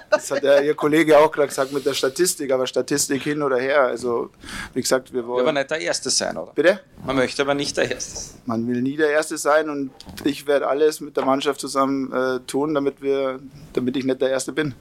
das 0.10 0.32
hat 0.32 0.44
ja 0.44 0.62
Ihr 0.62 0.76
Kollege 0.76 1.18
auch 1.18 1.32
gerade 1.32 1.48
gesagt 1.48 1.72
mit 1.72 1.86
der 1.86 1.94
Statistik, 1.94 2.52
aber 2.52 2.68
Statistik 2.68 3.24
hin 3.24 3.42
oder 3.42 3.58
her. 3.58 3.82
Also, 3.82 4.30
wie 4.74 4.82
gesagt, 4.82 5.14
wir 5.14 5.26
wollen. 5.28 5.46
Wir 5.46 5.50
aber 5.50 5.60
nicht 5.60 5.72
der 5.72 5.82
Erste 5.82 6.10
sein, 6.10 6.38
oder? 6.38 6.54
Bitte? 6.54 6.80
Man 7.06 7.16
möchte 7.16 7.42
aber 7.42 7.54
nicht 7.54 7.78
der 7.78 7.92
Erste 7.92 8.18
sein. 8.18 8.42
Man 8.46 8.68
will 8.68 8.82
nie 8.82 8.98
der 8.98 9.12
Erste 9.12 9.38
sein 9.38 9.70
und 9.70 9.92
ich 10.24 10.48
werde 10.48 10.68
alles 10.68 11.02
mit 11.02 11.18
der 11.18 11.26
Mannschaft 11.26 11.60
zusammen 11.60 12.12
äh, 12.12 12.40
tun, 12.48 12.74
damit, 12.74 13.02
wir, 13.02 13.40
damit 13.74 13.98
ich 13.98 14.06
nicht 14.06 14.22
der 14.22 14.30
Erste 14.30 14.54
bin. 14.54 14.74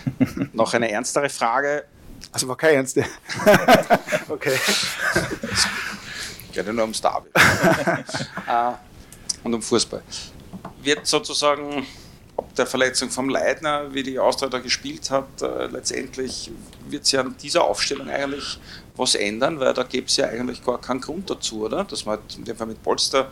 Noch 0.52 0.74
eine 0.74 0.90
ernstere 0.90 1.28
Frage. 1.28 1.84
Also 2.32 2.48
war 2.48 2.56
keine 2.56 2.74
ernste. 2.74 3.04
okay. 4.28 4.58
Geht 6.56 6.66
ja 6.66 6.72
nur 6.72 6.84
ums 6.84 7.02
Derby. 7.02 7.28
äh, 7.34 8.72
und 9.44 9.52
um 9.52 9.60
Fußball. 9.60 10.02
Wird 10.82 11.06
sozusagen 11.06 11.86
ob 12.38 12.54
der 12.54 12.66
Verletzung 12.66 13.10
vom 13.10 13.28
Leitner, 13.28 13.92
wie 13.92 14.02
die 14.02 14.18
Austria 14.18 14.48
da 14.48 14.58
gespielt 14.58 15.10
hat, 15.10 15.42
äh, 15.42 15.66
letztendlich 15.66 16.50
wird 16.88 17.04
sich 17.04 17.18
an 17.18 17.34
dieser 17.42 17.64
Aufstellung 17.64 18.08
eigentlich 18.08 18.58
was 18.96 19.14
ändern, 19.14 19.60
weil 19.60 19.74
da 19.74 19.82
gäbe 19.82 20.06
es 20.06 20.16
ja 20.16 20.26
eigentlich 20.26 20.64
gar 20.64 20.80
keinen 20.80 21.00
Grund 21.00 21.28
dazu, 21.28 21.64
oder? 21.64 21.84
Dass 21.84 22.06
man 22.06 22.18
halt 22.18 22.36
in 22.36 22.44
dem 22.44 22.56
Fall 22.56 22.66
mit 22.66 22.82
Polster 22.82 23.30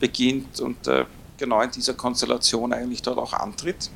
beginnt 0.00 0.60
und 0.60 0.86
äh, 0.88 1.04
genau 1.38 1.60
in 1.60 1.70
dieser 1.70 1.94
Konstellation 1.94 2.72
eigentlich 2.72 3.02
dort 3.02 3.18
auch 3.18 3.32
antritt. 3.32 3.90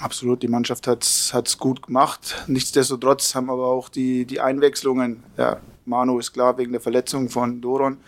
Absolut, 0.00 0.42
die 0.42 0.48
Mannschaft 0.48 0.88
hat 0.88 1.04
es 1.04 1.58
gut 1.58 1.86
gemacht. 1.86 2.44
Nichtsdestotrotz 2.48 3.34
haben 3.36 3.50
aber 3.50 3.66
auch 3.66 3.88
die, 3.88 4.24
die 4.24 4.40
Einwechslungen, 4.40 5.22
ja, 5.36 5.60
Manu 5.86 6.18
ist 6.18 6.32
klar 6.32 6.56
wegen 6.58 6.72
der 6.72 6.80
Verletzung 6.80 7.28
von 7.28 7.60
Doron, 7.60 7.98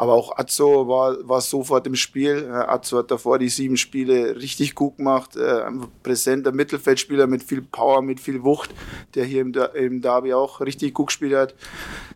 aber 0.00 0.14
auch 0.14 0.38
Azzo 0.38 0.88
war, 0.88 1.28
war 1.28 1.42
sofort 1.42 1.86
im 1.86 1.94
Spiel. 1.94 2.50
Azzo 2.50 2.96
hat 2.96 3.10
davor 3.10 3.38
die 3.38 3.50
sieben 3.50 3.76
Spiele 3.76 4.34
richtig 4.36 4.74
gut 4.74 4.96
gemacht. 4.96 5.36
Äh, 5.36 5.64
ein 5.64 5.88
präsenter 6.02 6.52
Mittelfeldspieler 6.52 7.26
mit 7.26 7.42
viel 7.42 7.60
Power, 7.60 8.00
mit 8.00 8.18
viel 8.18 8.42
Wucht, 8.42 8.70
der 9.14 9.26
hier 9.26 9.42
im, 9.42 9.52
im 9.74 10.00
Derby 10.00 10.32
auch 10.32 10.62
richtig 10.62 10.94
gut 10.94 11.08
gespielt 11.08 11.34
hat. 11.34 11.54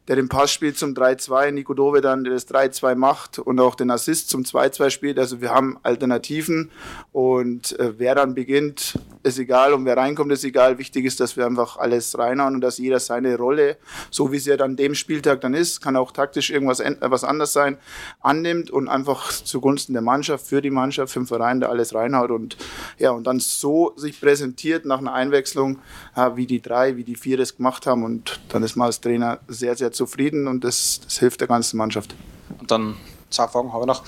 Der 0.09 0.17
den 0.17 0.31
Pass 0.31 0.51
spielt 0.51 0.79
zum 0.79 0.95
3-2, 0.95 1.51
Nico 1.51 1.75
Dove 1.75 2.01
dann, 2.01 2.25
der 2.25 2.33
das 2.33 2.49
3-2 2.49 2.95
macht 2.95 3.39
und 3.39 3.61
auch 3.61 3.75
den 3.75 3.91
Assist 3.91 4.31
zum 4.31 4.45
2-2 4.45 4.89
spielt. 4.89 5.19
Also 5.19 5.43
wir 5.43 5.51
haben 5.51 5.79
Alternativen 5.83 6.71
und 7.13 7.79
äh, 7.79 7.99
wer 7.99 8.15
dann 8.15 8.35
beginnt, 8.35 8.99
ist 9.23 9.39
egal 9.39 9.75
und 9.75 9.85
wer 9.85 9.97
reinkommt, 9.97 10.33
ist 10.33 10.45
egal. 10.45 10.79
Wichtig 10.79 11.05
ist, 11.05 11.21
dass 11.21 11.37
wir 11.37 11.45
einfach 11.45 11.77
alles 11.77 12.19
reinhauen 12.19 12.55
und 12.55 12.61
dass 12.61 12.79
jeder 12.79 13.01
seine 13.01 13.37
Rolle, 13.37 13.77
so 14.11 14.33
wie 14.33 14.39
sie 14.39 14.51
ja 14.51 14.57
dann 14.57 14.77
dem 14.77 14.95
Spieltag 14.95 15.43
dann 15.43 15.53
ist, 15.53 15.81
kann 15.81 15.97
auch 15.97 16.13
taktisch 16.13 16.51
irgendwas 16.51 16.83
was 17.01 17.25
anders 17.25 17.53
sein, 17.53 17.74
sein, 17.75 17.79
annimmt 18.21 18.71
und 18.71 18.89
einfach 18.89 19.33
zugunsten 19.33 19.93
der 19.93 20.03
Mannschaft, 20.03 20.47
für 20.47 20.61
die 20.61 20.71
Mannschaft, 20.71 21.13
für 21.13 21.21
den 21.21 21.27
Verein 21.27 21.61
da 21.61 21.69
alles 21.69 21.95
reinhaut 21.95 22.31
und 22.31 22.57
ja, 22.99 23.11
und 23.11 23.27
dann 23.27 23.41
so 23.41 23.93
sich 23.97 24.21
präsentiert 24.21 24.85
nach 24.85 24.99
einer 24.99 25.13
Einwechslung, 25.13 25.79
ja, 26.17 26.37
wie 26.37 26.47
die 26.47 26.61
drei, 26.61 26.97
wie 26.97 27.05
die 27.05 27.17
vier 27.17 27.37
das 27.37 27.57
gemacht 27.57 27.87
haben 27.87 28.05
und 28.05 28.41
dann 28.49 28.63
ist 28.63 28.77
man 28.77 28.87
als 28.87 29.01
Trainer 29.01 29.41
sehr, 29.49 29.77
sehr 29.77 29.93
zufrieden 29.93 30.49
und 30.49 30.65
das, 30.65 31.01
das 31.05 31.19
hilft 31.19 31.41
der 31.41 31.49
ganzen 31.49 31.77
Mannschaft. 31.77 32.15
Und 32.59 32.71
dann 32.71 32.97
zwei 33.31 33.49
Fragen 33.49 33.73
habe 33.73 33.83
ich 33.83 33.89
noch. 33.89 34.05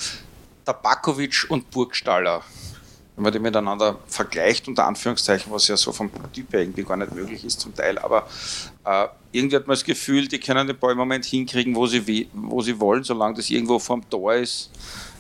Tabakovic 0.64 1.46
und 1.48 1.70
Burgstaller 1.70 2.42
wenn 3.16 3.22
man 3.22 3.33
die 3.33 3.38
miteinander 3.38 3.98
vergleicht, 4.07 4.68
unter 4.68 4.87
Anführungszeichen, 4.87 5.50
was 5.50 5.68
ja 5.68 5.76
so 5.76 5.90
vom 5.90 6.11
Typ 6.33 6.52
irgendwie 6.52 6.85
gar 6.85 6.96
nicht 6.96 7.14
möglich 7.14 7.44
ist 7.44 7.61
zum 7.61 7.74
Teil, 7.74 7.98
aber 7.98 8.29
äh, 8.85 9.07
irgendwie 9.33 9.57
hat 9.57 9.66
man 9.66 9.74
das 9.74 9.85
Gefühl, 9.85 10.29
die 10.29 10.38
können 10.38 10.66
den 10.66 10.79
Ball 10.79 10.92
im 10.92 10.98
Moment 10.98 11.24
hinkriegen, 11.24 11.74
wo 11.74 11.87
sie, 11.87 12.29
wo 12.33 12.61
sie 12.61 12.79
wollen, 12.79 13.05
solange 13.05 13.37
das 13.37 13.48
irgendwo 13.48 13.79
vorm 13.79 14.09
Tor 14.09 14.35
ist, 14.35 14.70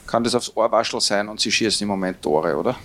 kann 0.06 0.22
das 0.22 0.34
aufs 0.34 0.54
Ohrwaschel 0.54 1.00
sein 1.00 1.28
und 1.28 1.40
sie 1.40 1.50
schießen 1.50 1.84
im 1.84 1.88
Moment 1.88 2.20
Tore, 2.22 2.56
oder? 2.56 2.76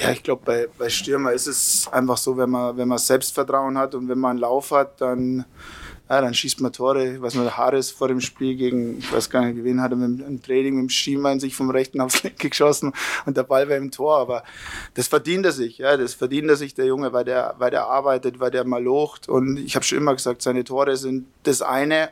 Ja, 0.00 0.10
ich 0.10 0.22
glaube, 0.22 0.42
bei, 0.44 0.68
bei 0.78 0.88
Stürmer 0.88 1.32
ist 1.32 1.46
es 1.46 1.86
einfach 1.92 2.16
so, 2.16 2.36
wenn 2.36 2.48
man, 2.48 2.76
wenn 2.76 2.88
man 2.88 2.98
Selbstvertrauen 2.98 3.76
hat 3.76 3.94
und 3.94 4.08
wenn 4.08 4.18
man 4.18 4.32
einen 4.32 4.40
Lauf 4.40 4.70
hat, 4.70 5.00
dann 5.00 5.44
ja, 6.08 6.20
dann 6.20 6.34
schießt 6.34 6.60
man 6.60 6.72
Tore. 6.72 7.22
Was 7.22 7.34
man 7.34 7.56
Harris 7.56 7.90
vor 7.90 8.08
dem 8.08 8.20
Spiel 8.20 8.54
gegen, 8.54 8.98
ich 8.98 9.10
weiß 9.12 9.30
gar 9.30 9.46
nicht, 9.46 9.64
wen 9.64 9.80
hat 9.80 9.92
er 9.92 9.96
mit 9.96 10.20
dem 10.20 10.42
Training 10.42 10.74
mit 10.74 10.82
dem 10.82 10.88
Schienbein 10.90 11.40
sich 11.40 11.54
vom 11.54 11.70
rechten 11.70 12.00
aufs 12.00 12.22
linke 12.22 12.48
geschossen 12.50 12.92
und 13.24 13.36
der 13.36 13.44
Ball 13.44 13.68
war 13.68 13.76
im 13.76 13.90
Tor. 13.90 14.18
Aber 14.18 14.42
das 14.94 15.08
verdient 15.08 15.46
er 15.46 15.52
sich, 15.52 15.78
ja, 15.78 15.96
das 15.96 16.12
verdient 16.12 16.50
er 16.50 16.56
sich, 16.56 16.74
der 16.74 16.84
Junge, 16.84 17.12
weil 17.14 17.24
der, 17.24 17.54
weil 17.58 17.70
der 17.70 17.86
arbeitet, 17.86 18.40
weil 18.40 18.50
der 18.50 18.64
mal 18.64 18.82
locht. 18.82 19.28
Und 19.28 19.56
ich 19.56 19.74
habe 19.74 19.84
schon 19.84 19.98
immer 19.98 20.14
gesagt, 20.14 20.42
seine 20.42 20.64
Tore 20.64 20.96
sind 20.96 21.26
das 21.44 21.62
eine, 21.62 22.10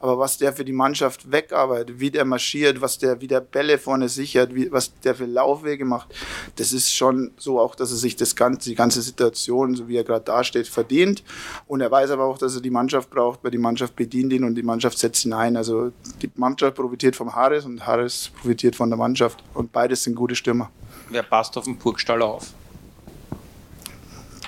aber 0.00 0.18
was 0.18 0.38
der 0.38 0.52
für 0.52 0.64
die 0.64 0.72
Mannschaft 0.72 1.30
wegarbeitet, 1.30 2.00
wie 2.00 2.10
der 2.10 2.24
marschiert, 2.24 2.80
was 2.80 2.98
der, 2.98 3.20
wie 3.20 3.28
der 3.28 3.40
Bälle 3.40 3.78
vorne 3.78 4.08
sichert, 4.08 4.54
wie, 4.54 4.72
was 4.72 4.92
der 5.00 5.14
für 5.14 5.26
Laufwege 5.26 5.84
macht, 5.84 6.12
das 6.56 6.72
ist 6.72 6.92
schon 6.92 7.30
so 7.36 7.60
auch, 7.60 7.74
dass 7.76 7.92
er 7.92 7.96
sich 7.96 8.16
das 8.16 8.34
ganze, 8.34 8.70
die 8.70 8.74
ganze 8.74 9.02
Situation, 9.02 9.76
so 9.76 9.86
wie 9.86 9.96
er 9.96 10.04
gerade 10.04 10.24
dasteht, 10.24 10.66
verdient. 10.66 11.22
Und 11.68 11.80
er 11.80 11.90
weiß 11.90 12.10
aber 12.10 12.24
auch, 12.24 12.38
dass 12.38 12.56
er 12.56 12.60
die 12.60 12.70
Mannschaft 12.70 13.10
braucht 13.10 13.35
braucht, 13.36 13.44
weil 13.44 13.50
die 13.50 13.58
Mannschaft 13.58 13.96
bedient 13.96 14.32
ihn 14.32 14.44
und 14.44 14.54
die 14.54 14.62
Mannschaft 14.62 14.98
setzt 14.98 15.24
ihn 15.24 15.32
ein. 15.32 15.56
Also 15.56 15.92
die 16.22 16.30
Mannschaft 16.34 16.76
profitiert 16.76 17.16
vom 17.16 17.34
Harris 17.34 17.64
und 17.64 17.86
Harris 17.86 18.30
profitiert 18.40 18.76
von 18.76 18.90
der 18.90 18.98
Mannschaft. 18.98 19.42
Und 19.54 19.72
beides 19.72 20.02
sind 20.02 20.14
gute 20.14 20.34
Stürmer. 20.34 20.70
Wer 21.10 21.22
passt 21.22 21.56
auf 21.56 21.64
den 21.64 21.76
Burgstall 21.76 22.22
auf? 22.22 22.52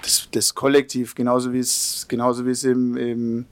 Das, 0.03 0.29
das 0.31 0.55
Kollektiv, 0.55 1.15
genauso 1.15 1.53
wie 1.53 1.59
es, 1.59 2.07
genauso 2.09 2.47
wie 2.47 2.51
es 2.51 2.65
im, 2.65 2.97
im 2.97 3.47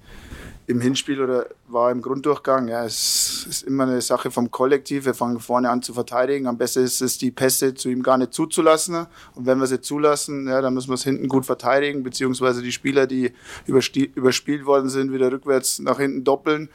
im 0.68 0.80
Hinspiel 0.80 1.20
oder 1.20 1.46
war 1.68 1.92
im 1.92 2.02
Grunddurchgang. 2.02 2.68
Ja, 2.68 2.84
es 2.84 3.46
ist 3.48 3.62
immer 3.62 3.84
eine 3.84 4.00
Sache 4.00 4.30
vom 4.30 4.50
Kollektiv. 4.50 5.04
Wir 5.04 5.14
fangen 5.14 5.38
vorne 5.38 5.70
an 5.70 5.82
zu 5.82 5.94
verteidigen. 5.94 6.46
Am 6.46 6.58
besten 6.58 6.82
ist 6.82 7.00
es, 7.00 7.18
die 7.18 7.30
Pässe 7.30 7.74
zu 7.74 7.88
ihm 7.88 8.02
gar 8.02 8.18
nicht 8.18 8.34
zuzulassen. 8.34 9.06
Und 9.34 9.46
wenn 9.46 9.58
wir 9.58 9.66
sie 9.66 9.80
zulassen, 9.80 10.48
ja, 10.48 10.60
dann 10.60 10.74
müssen 10.74 10.88
wir 10.88 10.94
es 10.94 11.04
hinten 11.04 11.28
gut 11.28 11.46
verteidigen, 11.46 12.02
beziehungsweise 12.02 12.62
die 12.62 12.72
Spieler, 12.72 13.06
die 13.06 13.32
überspielt 13.66 14.66
worden 14.66 14.88
sind, 14.88 15.12
wieder 15.12 15.30
rückwärts 15.30 15.78
nach 15.78 15.98
hinten 15.98 16.24
doppeln 16.24 16.68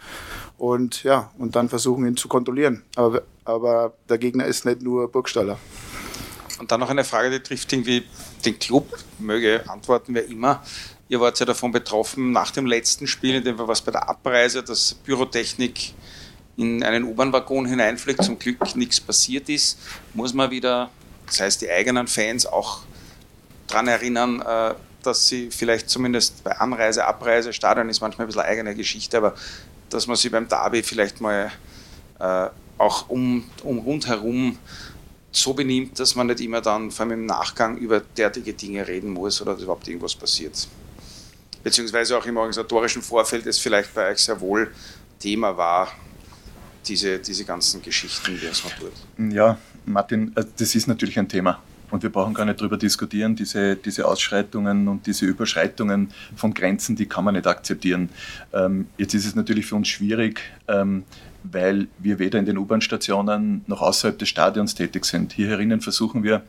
und 0.58 1.04
ja, 1.04 1.32
und 1.38 1.56
dann 1.56 1.70
versuchen 1.70 2.06
ihn 2.06 2.16
zu 2.16 2.28
kontrollieren. 2.28 2.84
Aber, 2.96 3.24
aber 3.44 3.94
der 4.08 4.18
Gegner 4.20 4.46
ist 4.46 4.66
nicht 4.66 4.82
nur 4.82 5.12
Burgstaller. 5.12 5.58
Und 6.60 6.72
dann 6.72 6.80
noch 6.80 6.92
eine 6.92 7.04
Frage, 7.04 7.32
die 7.32 7.40
trifft 7.40 7.74
irgendwie 7.74 8.04
den 8.46 8.60
Club, 8.60 8.88
möge 9.18 9.68
antworten 9.68 10.14
wer 10.14 10.28
immer. 10.28 10.64
Ihr 11.12 11.20
wart 11.20 11.38
ja 11.42 11.46
davon 11.46 11.74
betroffen, 11.74 12.32
nach 12.32 12.52
dem 12.52 12.66
letzten 12.66 13.06
Spiel, 13.06 13.36
in 13.36 13.44
dem 13.44 13.58
war 13.58 13.68
was 13.68 13.82
bei 13.82 13.92
der 13.92 14.08
Abreise, 14.08 14.64
dass 14.64 14.94
Pyrotechnik 14.94 15.94
in 16.56 16.82
einen 16.86 17.04
U-Bahn-Waggon 17.04 17.66
hineinfliegt, 17.66 18.24
zum 18.24 18.40
Glück 18.40 18.78
nichts 18.78 19.02
passiert 19.02 19.50
ist, 19.50 19.78
muss 20.14 20.34
man 20.34 20.50
wieder, 20.52 20.90
das 21.26 21.42
heißt 21.42 21.62
die 21.64 21.70
eigenen 21.70 22.08
Fans 22.08 22.46
auch 22.46 22.84
daran 23.68 23.90
erinnern, 23.90 24.40
äh, 24.40 24.74
dass 25.04 25.28
sie 25.28 25.52
vielleicht 25.52 25.90
zumindest 25.90 26.46
bei 26.46 26.58
Anreise, 26.58 27.04
Abreise, 27.04 27.52
Stadion 27.52 27.90
ist 27.90 28.00
manchmal 28.00 28.26
ein 28.26 28.30
bisschen 28.30 28.44
eigene 28.44 28.74
Geschichte, 28.74 29.18
aber 29.18 29.36
dass 29.90 30.08
man 30.08 30.16
sie 30.16 30.30
beim 30.30 30.48
Derby 30.48 30.82
vielleicht 30.82 31.20
mal 31.20 31.52
äh, 32.20 32.48
auch 32.78 33.10
um, 33.10 33.44
um 33.64 33.80
rundherum 33.80 34.58
so 35.34 35.54
benimmt, 35.54 36.00
dass 36.00 36.16
man 36.16 36.28
nicht 36.28 36.40
immer 36.40 36.62
dann 36.62 36.90
vor 36.90 37.06
allem 37.06 37.20
im 37.20 37.26
Nachgang 37.26 37.76
über 37.76 38.00
derartige 38.00 38.54
Dinge 38.54 38.88
reden 38.88 39.10
muss 39.10 39.42
oder 39.42 39.56
dass 39.56 39.64
überhaupt 39.64 39.90
irgendwas 39.90 40.16
passiert 40.16 40.70
beziehungsweise 41.64 42.18
auch 42.18 42.26
im 42.26 42.38
organisatorischen 42.38 43.02
Vorfeld 43.02 43.46
es 43.46 43.60
vielleicht 43.60 43.94
bei 43.94 44.12
euch 44.12 44.20
sehr 44.20 44.40
wohl 44.40 44.72
Thema 45.20 45.56
war, 45.56 45.92
diese, 46.88 47.20
diese 47.20 47.46
ganzen 47.46 47.82
Geschichten, 47.82 48.40
wie 48.42 48.46
es 48.46 48.64
man 48.64 48.74
tut. 48.74 49.34
Ja, 49.34 49.58
Martin, 49.86 50.32
äh, 50.36 50.44
das 50.58 50.76
ist 50.76 50.88
natürlich 50.88 51.18
ein 51.20 51.30
Thema. 51.30 51.62
Und 51.92 52.04
wir 52.04 52.10
brauchen 52.10 52.34
gar 52.34 52.46
nicht 52.46 52.60
darüber 52.60 52.78
diskutieren. 52.78 53.36
Diese, 53.36 53.76
diese 53.76 54.08
Ausschreitungen 54.08 54.88
und 54.88 55.06
diese 55.06 55.26
Überschreitungen 55.26 56.10
von 56.38 56.54
Grenzen, 56.54 56.96
die 56.96 57.06
kann 57.06 57.26
man 57.26 57.36
nicht 57.36 57.46
akzeptieren. 57.46 58.10
Ähm, 58.54 58.88
jetzt 58.98 59.14
ist 59.14 59.26
es 59.26 59.36
natürlich 59.36 59.66
für 59.66 59.76
uns 59.76 59.90
schwierig, 59.90 60.42
ähm, 60.70 61.04
weil 61.44 61.88
wir 62.00 62.18
weder 62.18 62.40
in 62.40 62.46
den 62.46 62.58
U-Bahn-Stationen 62.58 63.66
noch 63.68 63.82
außerhalb 63.82 64.18
des 64.18 64.30
Stadions 64.30 64.74
tätig 64.74 65.04
sind. 65.06 65.34
Hier 65.34 65.50
herinnen 65.50 65.82
versuchen 65.82 66.24
wir, 66.24 66.44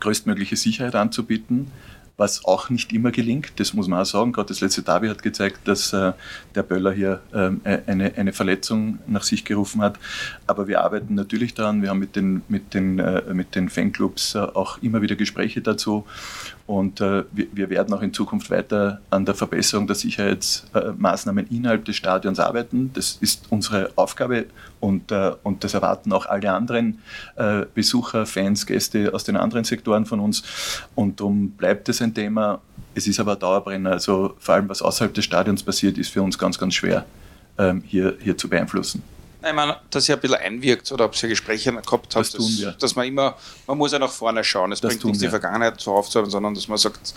größtmögliche 0.00 0.56
Sicherheit 0.56 0.94
anzubieten 0.94 1.72
was 2.16 2.44
auch 2.44 2.70
nicht 2.70 2.92
immer 2.92 3.10
gelingt. 3.10 3.52
Das 3.56 3.74
muss 3.74 3.88
man 3.88 4.00
auch 4.00 4.06
sagen. 4.06 4.32
Gerade 4.32 4.48
das 4.48 4.60
letzte 4.60 4.82
Derby 4.82 5.08
hat 5.08 5.22
gezeigt, 5.22 5.60
dass 5.64 5.92
äh, 5.92 6.12
der 6.54 6.62
Böller 6.62 6.92
hier 6.92 7.20
äh, 7.32 7.78
eine, 7.86 8.14
eine 8.16 8.32
Verletzung 8.32 8.98
nach 9.06 9.22
sich 9.22 9.44
gerufen 9.44 9.82
hat. 9.82 9.98
Aber 10.46 10.66
wir 10.66 10.82
arbeiten 10.82 11.14
natürlich 11.14 11.54
daran. 11.54 11.82
Wir 11.82 11.90
haben 11.90 11.98
mit 11.98 12.16
den, 12.16 12.42
mit 12.48 12.74
den, 12.74 12.98
äh, 12.98 13.34
mit 13.34 13.54
den 13.54 13.68
Fanclubs 13.68 14.34
äh, 14.34 14.38
auch 14.38 14.78
immer 14.82 15.02
wieder 15.02 15.16
Gespräche 15.16 15.60
dazu. 15.60 16.06
Und 16.66 17.00
äh, 17.00 17.22
wir, 17.30 17.46
wir, 17.52 17.70
werden 17.70 17.94
auch 17.94 18.02
in 18.02 18.12
Zukunft 18.12 18.50
weiter 18.50 19.00
an 19.10 19.24
der 19.24 19.36
Verbesserung 19.36 19.86
der 19.86 19.94
Sicherheitsmaßnahmen 19.94 21.46
innerhalb 21.48 21.84
des 21.84 21.94
Stadions 21.94 22.40
arbeiten. 22.40 22.90
Das 22.92 23.18
ist 23.20 23.44
unsere 23.50 23.90
Aufgabe 23.94 24.46
und, 24.80 25.12
äh, 25.12 25.32
und 25.44 25.62
das 25.62 25.74
erwarten 25.74 26.12
auch 26.12 26.26
alle 26.26 26.52
anderen 26.52 26.98
äh, 27.36 27.66
Besucher, 27.72 28.26
Fans, 28.26 28.66
Gäste 28.66 29.14
aus 29.14 29.22
den 29.22 29.36
anderen 29.36 29.62
Sektoren 29.62 30.06
von 30.06 30.18
uns. 30.18 30.42
Und 30.96 31.20
darum 31.20 31.50
bleibt 31.50 31.88
es 31.88 32.02
ein 32.02 32.12
Thema. 32.12 32.60
Es 32.96 33.06
ist 33.06 33.20
aber 33.20 33.34
ein 33.34 33.38
Dauerbrenner. 33.38 33.92
Also 33.92 34.34
vor 34.40 34.56
allem, 34.56 34.68
was 34.68 34.82
außerhalb 34.82 35.14
des 35.14 35.24
Stadions 35.24 35.62
passiert, 35.62 35.98
ist 35.98 36.12
für 36.12 36.22
uns 36.22 36.36
ganz, 36.36 36.58
ganz 36.58 36.74
schwer 36.74 37.06
ähm, 37.58 37.82
hier, 37.86 38.16
hier 38.20 38.36
zu 38.36 38.48
beeinflussen. 38.48 39.04
Ich 39.46 39.54
meine, 39.54 39.76
dass 39.90 40.08
ihr 40.08 40.16
ein 40.16 40.20
bisschen 40.20 40.36
einwirkt 40.38 40.90
oder 40.92 41.04
ob 41.04 41.22
ihr 41.22 41.28
Gespräche 41.28 41.70
gehabt 41.70 41.92
habt, 41.92 42.14
das 42.16 42.32
dass, 42.32 42.78
dass, 42.78 42.96
man 42.96 43.06
immer, 43.06 43.36
man 43.66 43.78
muss 43.78 43.92
ja 43.92 43.98
nach 43.98 44.10
vorne 44.10 44.42
schauen. 44.42 44.72
Es 44.72 44.80
bringt 44.80 45.04
nichts, 45.04 45.20
die 45.20 45.28
Vergangenheit 45.28 45.80
so 45.80 45.92
aufzuhalten, 45.92 46.30
sondern 46.30 46.54
dass 46.54 46.68
man 46.68 46.78
sagt, 46.78 47.14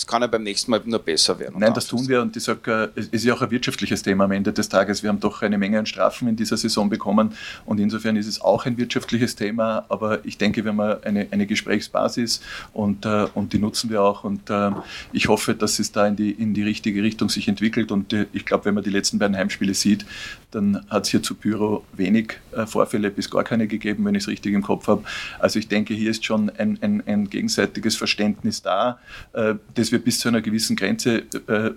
es 0.00 0.06
kann 0.06 0.22
ja 0.22 0.28
beim 0.28 0.42
nächsten 0.42 0.70
Mal 0.70 0.80
nur 0.84 0.98
besser 0.98 1.38
werden. 1.38 1.56
Nein, 1.58 1.74
das 1.74 1.86
tun 1.86 2.08
wir 2.08 2.22
und 2.22 2.34
ich 2.34 2.42
sage, 2.42 2.90
es 2.94 3.08
ist 3.08 3.24
ja 3.24 3.34
auch 3.34 3.42
ein 3.42 3.50
wirtschaftliches 3.50 4.02
Thema 4.02 4.24
am 4.24 4.32
Ende 4.32 4.50
des 4.52 4.68
Tages. 4.68 5.02
Wir 5.02 5.10
haben 5.10 5.20
doch 5.20 5.42
eine 5.42 5.58
Menge 5.58 5.78
an 5.78 5.84
Strafen 5.84 6.26
in 6.26 6.36
dieser 6.36 6.56
Saison 6.56 6.88
bekommen 6.88 7.34
und 7.66 7.78
insofern 7.78 8.16
ist 8.16 8.26
es 8.26 8.40
auch 8.40 8.64
ein 8.64 8.78
wirtschaftliches 8.78 9.36
Thema, 9.36 9.84
aber 9.90 10.24
ich 10.24 10.38
denke, 10.38 10.64
wir 10.64 10.72
haben 10.72 10.80
eine, 10.80 11.26
eine 11.30 11.46
Gesprächsbasis 11.46 12.40
und, 12.72 13.04
äh, 13.04 13.26
und 13.34 13.52
die 13.52 13.58
nutzen 13.58 13.90
wir 13.90 14.02
auch 14.02 14.24
und 14.24 14.48
äh, 14.48 14.70
ich 15.12 15.28
hoffe, 15.28 15.54
dass 15.54 15.78
es 15.78 15.92
da 15.92 16.06
in 16.06 16.16
die, 16.16 16.30
in 16.30 16.54
die 16.54 16.62
richtige 16.62 17.02
Richtung 17.02 17.28
sich 17.28 17.46
entwickelt 17.46 17.92
und 17.92 18.14
äh, 18.14 18.26
ich 18.32 18.46
glaube, 18.46 18.64
wenn 18.64 18.74
man 18.74 18.84
die 18.84 18.90
letzten 18.90 19.18
beiden 19.18 19.36
Heimspiele 19.36 19.74
sieht, 19.74 20.06
dann 20.50 20.84
hat 20.88 21.04
es 21.04 21.10
hier 21.10 21.22
zu 21.22 21.34
Pyro 21.34 21.84
wenig 21.92 22.40
äh, 22.52 22.66
Vorfälle 22.66 23.10
bis 23.10 23.30
gar 23.30 23.44
keine 23.44 23.68
gegeben, 23.68 24.04
wenn 24.06 24.14
ich 24.14 24.24
es 24.24 24.28
richtig 24.28 24.54
im 24.54 24.62
Kopf 24.62 24.88
habe. 24.88 25.04
Also 25.38 25.58
ich 25.58 25.68
denke, 25.68 25.92
hier 25.92 26.10
ist 26.10 26.24
schon 26.24 26.50
ein, 26.50 26.78
ein, 26.80 27.02
ein 27.06 27.28
gegenseitiges 27.28 27.96
Verständnis 27.96 28.62
da, 28.62 28.98
äh, 29.32 29.54
das 29.90 29.98
wir 29.98 30.04
bis 30.04 30.20
zu 30.20 30.28
einer 30.28 30.40
gewissen 30.40 30.76
Grenze 30.76 31.24
äh, 31.48 31.70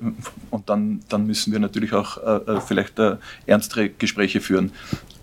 und 0.51 0.69
dann, 0.69 1.01
dann 1.09 1.25
müssen 1.25 1.51
wir 1.51 1.59
natürlich 1.59 1.93
auch 1.93 2.17
äh, 2.17 2.51
äh, 2.51 2.61
vielleicht 2.61 2.99
äh, 2.99 3.17
ernstere 3.45 3.89
Gespräche 3.89 4.39
führen. 4.39 4.71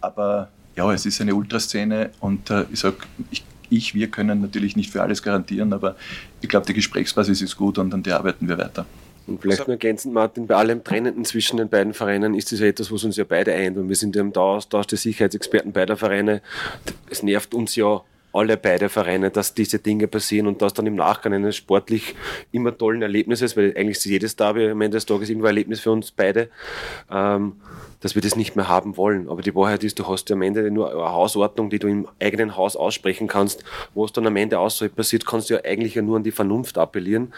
Aber 0.00 0.48
ja, 0.76 0.92
es 0.92 1.07
ist 1.07 1.20
eine 1.20 1.35
Ultraszene 1.35 2.11
und 2.20 2.50
ich 2.72 2.81
sage, 2.81 2.96
ich, 3.31 3.44
ich, 3.68 3.94
wir 3.94 4.09
können 4.09 4.40
natürlich 4.40 4.76
nicht 4.76 4.90
für 4.90 5.03
alles 5.03 5.22
garantieren, 5.22 5.72
aber 5.72 5.96
ich 6.40 6.48
glaube, 6.48 6.66
die 6.66 6.74
Gesprächsbasis 6.74 7.42
ist 7.42 7.57
gut 7.57 7.76
und 7.79 7.92
an 7.92 8.03
der 8.03 8.16
arbeiten 8.16 8.48
wir 8.48 8.57
weiter. 8.57 8.87
Und 9.26 9.42
vielleicht 9.42 9.66
nur 9.66 9.74
ergänzend, 9.74 10.14
Martin, 10.14 10.46
bei 10.46 10.55
allem 10.57 10.83
Trennenden 10.83 11.24
zwischen 11.24 11.59
den 11.59 11.68
beiden 11.68 11.92
Vereinen 11.92 12.35
ist 12.35 12.50
das 12.50 12.61
ja 12.61 12.66
etwas, 12.66 12.90
was 12.90 13.05
uns 13.05 13.16
ja 13.16 13.24
beide 13.24 13.53
eint. 13.53 13.76
Und 13.76 13.88
wir 13.88 13.96
sind 13.96 14.16
ja 14.16 14.22
im 14.22 14.33
Daueraustausch 14.33 14.87
der 14.87 14.98
Sicherheitsexperten 14.98 15.72
beider 15.72 15.96
Vereine. 15.96 16.40
Es 17.11 17.22
nervt 17.22 17.53
uns 17.53 17.76
ja 17.76 18.03
alle 18.32 18.56
beide 18.56 18.88
Vereine, 18.88 19.30
dass 19.30 19.54
diese 19.54 19.78
Dinge 19.78 20.06
passieren 20.06 20.46
und 20.46 20.62
das 20.62 20.72
dann 20.72 20.86
im 20.86 20.94
Nachgang 20.94 21.32
eines 21.32 21.56
sportlich 21.56 22.14
immer 22.52 22.76
tollen 22.76 23.02
Erlebnisses, 23.02 23.56
weil 23.56 23.74
eigentlich 23.76 23.98
ist 23.98 24.04
jedes 24.04 24.36
Derby 24.36 24.68
am 24.68 24.80
Ende 24.80 24.96
des 24.96 25.06
Tages 25.06 25.28
irgendwo 25.28 25.46
ein 25.46 25.50
Erlebnis 25.50 25.80
für 25.80 25.90
uns 25.90 26.10
beide, 26.10 26.48
ähm, 27.10 27.54
dass 28.00 28.14
wir 28.14 28.22
das 28.22 28.36
nicht 28.36 28.56
mehr 28.56 28.68
haben 28.68 28.96
wollen. 28.96 29.28
Aber 29.28 29.42
die 29.42 29.54
Wahrheit 29.54 29.84
ist, 29.84 29.98
du 29.98 30.08
hast 30.08 30.30
ja 30.30 30.36
am 30.36 30.42
Ende 30.42 30.70
nur 30.70 30.90
eine 30.90 31.12
Hausordnung, 31.12 31.70
die 31.70 31.78
du 31.78 31.88
im 31.88 32.08
eigenen 32.20 32.56
Haus 32.56 32.76
aussprechen 32.76 33.28
kannst. 33.28 33.64
Wo 33.94 34.04
es 34.04 34.12
dann 34.12 34.26
am 34.26 34.36
Ende 34.36 34.58
außerhalb 34.58 34.94
passiert, 34.94 35.26
kannst 35.26 35.50
du 35.50 35.54
ja 35.54 35.60
eigentlich 35.64 35.94
ja 35.94 36.02
nur 36.02 36.16
an 36.16 36.24
die 36.24 36.30
Vernunft 36.30 36.78
appellieren, 36.78 37.32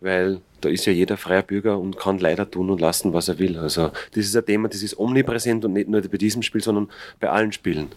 weil 0.00 0.40
da 0.60 0.68
ist 0.68 0.84
ja 0.86 0.92
jeder 0.92 1.16
freier 1.16 1.42
Bürger 1.42 1.78
und 1.78 1.96
kann 1.96 2.18
leider 2.18 2.50
tun 2.50 2.70
und 2.70 2.80
lassen, 2.80 3.12
was 3.12 3.28
er 3.28 3.38
will. 3.38 3.56
Also 3.58 3.90
das 4.14 4.24
ist 4.26 4.36
ein 4.36 4.44
Thema, 4.44 4.68
das 4.68 4.82
ist 4.82 4.98
omnipräsent 4.98 5.64
und 5.64 5.72
nicht 5.72 5.88
nur 5.88 6.00
bei 6.02 6.18
diesem 6.18 6.42
Spiel, 6.42 6.62
sondern 6.62 6.90
bei 7.18 7.30
allen 7.30 7.52
Spielen. 7.52 7.88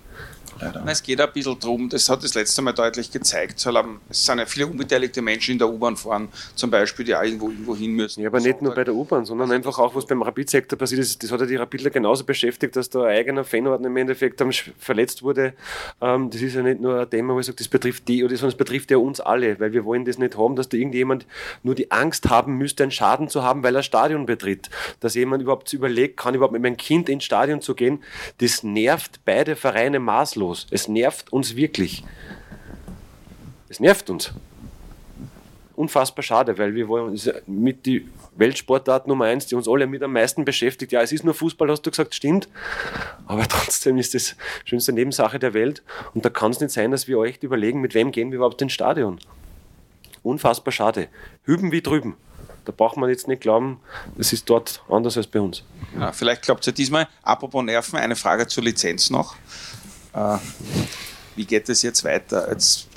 Leider. 0.59 0.83
Es 0.87 1.01
geht 1.01 1.19
ein 1.19 1.31
bisschen 1.33 1.59
darum, 1.59 1.89
das 1.89 2.07
hat 2.09 2.23
das 2.23 2.33
letzte 2.35 2.61
Mal 2.61 2.73
deutlich 2.73 3.11
gezeigt, 3.11 3.65
es 4.09 4.25
sind 4.25 4.39
ja 4.39 4.45
viele 4.45 4.67
unbeteiligte 4.67 5.21
Menschen 5.21 5.53
in 5.53 5.57
der 5.57 5.69
U-Bahn 5.69 5.97
fahren, 5.97 6.27
zum 6.55 6.69
Beispiel, 6.69 7.05
die 7.05 7.15
auch 7.15 7.23
irgendwo, 7.23 7.49
irgendwo 7.49 7.75
hin 7.75 7.91
müssen. 7.91 8.21
Ja, 8.21 8.29
aber 8.29 8.39
nicht 8.39 8.61
nur 8.61 8.73
bei 8.75 8.83
der 8.83 8.93
U-Bahn, 8.93 9.25
sondern 9.25 9.51
einfach 9.51 9.79
auch, 9.79 9.95
was 9.95 10.05
beim 10.05 10.21
Rapid-Sektor 10.21 10.77
passiert 10.77 11.01
ist. 11.01 11.23
Das 11.23 11.31
hat 11.31 11.39
ja 11.41 11.45
die 11.45 11.55
Rapidler 11.55 11.89
genauso 11.89 12.23
beschäftigt, 12.23 12.75
dass 12.75 12.89
da 12.89 13.03
ein 13.03 13.17
eigener 13.17 13.43
Fanordner 13.43 13.87
im 13.87 13.97
Endeffekt 13.97 14.43
verletzt 14.77 15.23
wurde. 15.23 15.53
Ähm, 16.01 16.29
das 16.29 16.41
ist 16.41 16.55
ja 16.55 16.61
nicht 16.61 16.81
nur 16.81 17.01
ein 17.01 17.09
Thema, 17.09 17.33
wo 17.33 17.39
ich 17.39 17.45
sage, 17.45 17.57
das 17.57 17.67
betrifft 17.67 18.07
die, 18.07 18.23
oder 18.23 18.35
sondern 18.35 18.51
es 18.51 18.57
betrifft 18.57 18.91
ja 18.91 18.97
uns 18.97 19.19
alle, 19.19 19.59
weil 19.59 19.73
wir 19.73 19.85
wollen 19.85 20.05
das 20.05 20.17
nicht 20.17 20.37
haben, 20.37 20.55
dass 20.55 20.69
da 20.69 20.77
irgendjemand 20.77 21.25
nur 21.63 21.75
die 21.75 21.91
Angst 21.91 22.29
haben 22.29 22.57
müsste, 22.57 22.83
einen 22.83 22.91
Schaden 22.91 23.27
zu 23.27 23.43
haben, 23.43 23.63
weil 23.63 23.75
er 23.75 23.83
Stadion 23.83 24.25
betritt. 24.25 24.69
Dass 24.99 25.15
jemand 25.15 25.41
überhaupt 25.41 25.71
überlegt, 25.73 26.17
kann 26.17 26.35
überhaupt 26.35 26.53
mit 26.53 26.61
meinem 26.61 26.77
Kind 26.77 27.09
ins 27.09 27.23
Stadion 27.23 27.61
zu 27.61 27.75
gehen, 27.75 28.03
das 28.39 28.63
nervt 28.63 29.21
beide 29.25 29.55
Vereine 29.55 29.99
maßlos 29.99 30.42
sinnlos. 30.43 30.67
Es 30.71 30.87
nervt 30.87 31.31
uns 31.31 31.55
wirklich. 31.55 32.03
Es 33.69 33.79
nervt 33.79 34.09
uns. 34.09 34.31
Unfassbar 35.75 36.21
schade, 36.21 36.57
weil 36.59 36.75
wir 36.75 36.87
wollen 36.87 37.19
mit 37.47 37.87
die 37.87 38.07
Weltsportart 38.35 39.07
Nummer 39.07 39.25
eins, 39.25 39.47
die 39.47 39.55
uns 39.55 39.67
alle 39.67 39.87
mit 39.87 40.03
am 40.03 40.13
meisten 40.13 40.45
beschäftigt. 40.45 40.91
Ja, 40.91 41.01
es 41.01 41.11
ist 41.11 41.23
nur 41.23 41.33
Fußball, 41.33 41.69
hast 41.69 41.81
du 41.81 41.89
gesagt, 41.89 42.13
stimmt. 42.13 42.47
Aber 43.25 43.47
trotzdem 43.47 43.97
ist 43.97 44.13
das 44.13 44.35
schönste 44.65 44.93
Nebensache 44.93 45.39
der 45.39 45.55
Welt. 45.55 45.81
Und 46.13 46.25
da 46.25 46.29
kann 46.29 46.51
es 46.51 46.59
nicht 46.59 46.71
sein, 46.71 46.91
dass 46.91 47.07
wir 47.07 47.17
euch 47.17 47.41
überlegen, 47.41 47.81
mit 47.81 47.95
wem 47.95 48.11
gehen 48.11 48.31
wir 48.31 48.37
überhaupt 48.37 48.61
ins 48.61 48.73
Stadion. 48.73 49.19
Unfassbar 50.21 50.71
schade. 50.71 51.07
Hüben 51.43 51.71
wie 51.71 51.81
drüben. 51.81 52.15
Da 52.65 52.71
braucht 52.71 52.95
man 52.95 53.09
jetzt 53.09 53.27
nicht 53.27 53.41
glauben, 53.41 53.81
es 54.17 54.31
ist 54.31 54.49
dort 54.49 54.83
anders 54.87 55.17
als 55.17 55.27
bei 55.27 55.41
uns. 55.41 55.63
Ja, 55.99 56.13
vielleicht 56.13 56.43
glaubt 56.43 56.65
ihr 56.65 56.71
diesmal, 56.71 57.09
apropos 57.21 57.61
Nerven, 57.61 57.99
eine 57.99 58.15
Frage 58.15 58.47
zur 58.47 58.63
Lizenz 58.63 59.09
noch. 59.09 59.35
Äh, 60.13 60.37
wie 61.35 61.45
geht 61.45 61.69
es 61.69 61.81
jetzt 61.81 62.03
weiter? 62.03 62.49
Jetzt, 62.49 62.87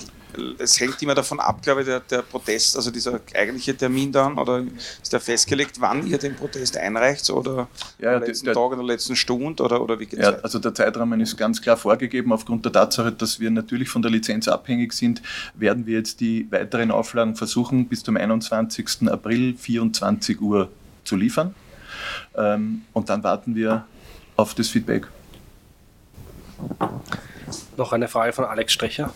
es 0.59 0.79
hängt 0.79 1.01
immer 1.03 1.15
davon 1.15 1.41
ab, 1.41 1.63
glaube 1.63 1.81
ich, 1.81 1.87
der, 1.87 2.01
der, 2.01 2.23
Protest, 2.23 2.77
also 2.77 2.91
dieser 2.91 3.21
eigentliche 3.35 3.75
Termin 3.75 4.13
dann, 4.13 4.37
oder 4.39 4.63
ist 5.03 5.13
der 5.13 5.21
festgelegt, 5.21 5.81
wann 5.81 6.07
ihr 6.07 6.19
den 6.19 6.37
Protest 6.37 6.77
einreicht, 6.77 7.31
oder 7.31 7.69
ja, 7.99 8.17
am 8.17 8.23
letzten 8.23 8.47
der, 8.47 8.55
Tag, 8.55 8.73
in 8.73 8.79
der 8.79 8.87
letzten 8.87 9.17
Stunde, 9.17 9.63
oder, 9.63 9.81
oder 9.81 9.99
wie 9.99 10.05
geht 10.05 10.19
es 10.19 10.27
ja, 10.27 10.33
weiter? 10.33 10.45
Also 10.45 10.59
der 10.59 10.75
Zeitrahmen 10.75 11.21
ist 11.21 11.37
ganz 11.39 11.63
klar 11.63 11.79
vorgegeben, 11.79 12.33
aufgrund 12.33 12.65
der 12.67 12.73
Tatsache, 12.73 13.13
dass 13.13 13.41
wir 13.41 13.51
natürlich 13.51 13.89
von 13.89 14.03
der 14.03 14.11
Lizenz 14.11 14.47
abhängig 14.47 14.93
sind, 14.93 15.23
werden 15.55 15.87
wir 15.87 15.97
jetzt 15.97 16.21
die 16.21 16.51
weiteren 16.51 16.91
Auflagen 16.91 17.35
versuchen, 17.35 17.89
bis 17.89 18.03
zum 18.03 18.19
21. 18.19 19.09
April 19.09 19.57
24 19.57 20.41
Uhr 20.41 20.69
zu 21.05 21.17
liefern. 21.17 21.55
Ähm, 22.37 22.83
und 22.93 23.09
dann 23.09 23.25
warten 23.25 23.55
wir 23.55 23.87
auf 24.37 24.55
das 24.55 24.69
Feedback. 24.69 25.09
Noch 27.77 27.93
eine 27.93 28.09
Frage 28.09 28.33
von 28.33 28.45
Alex 28.45 28.73
Strecher. 28.73 29.13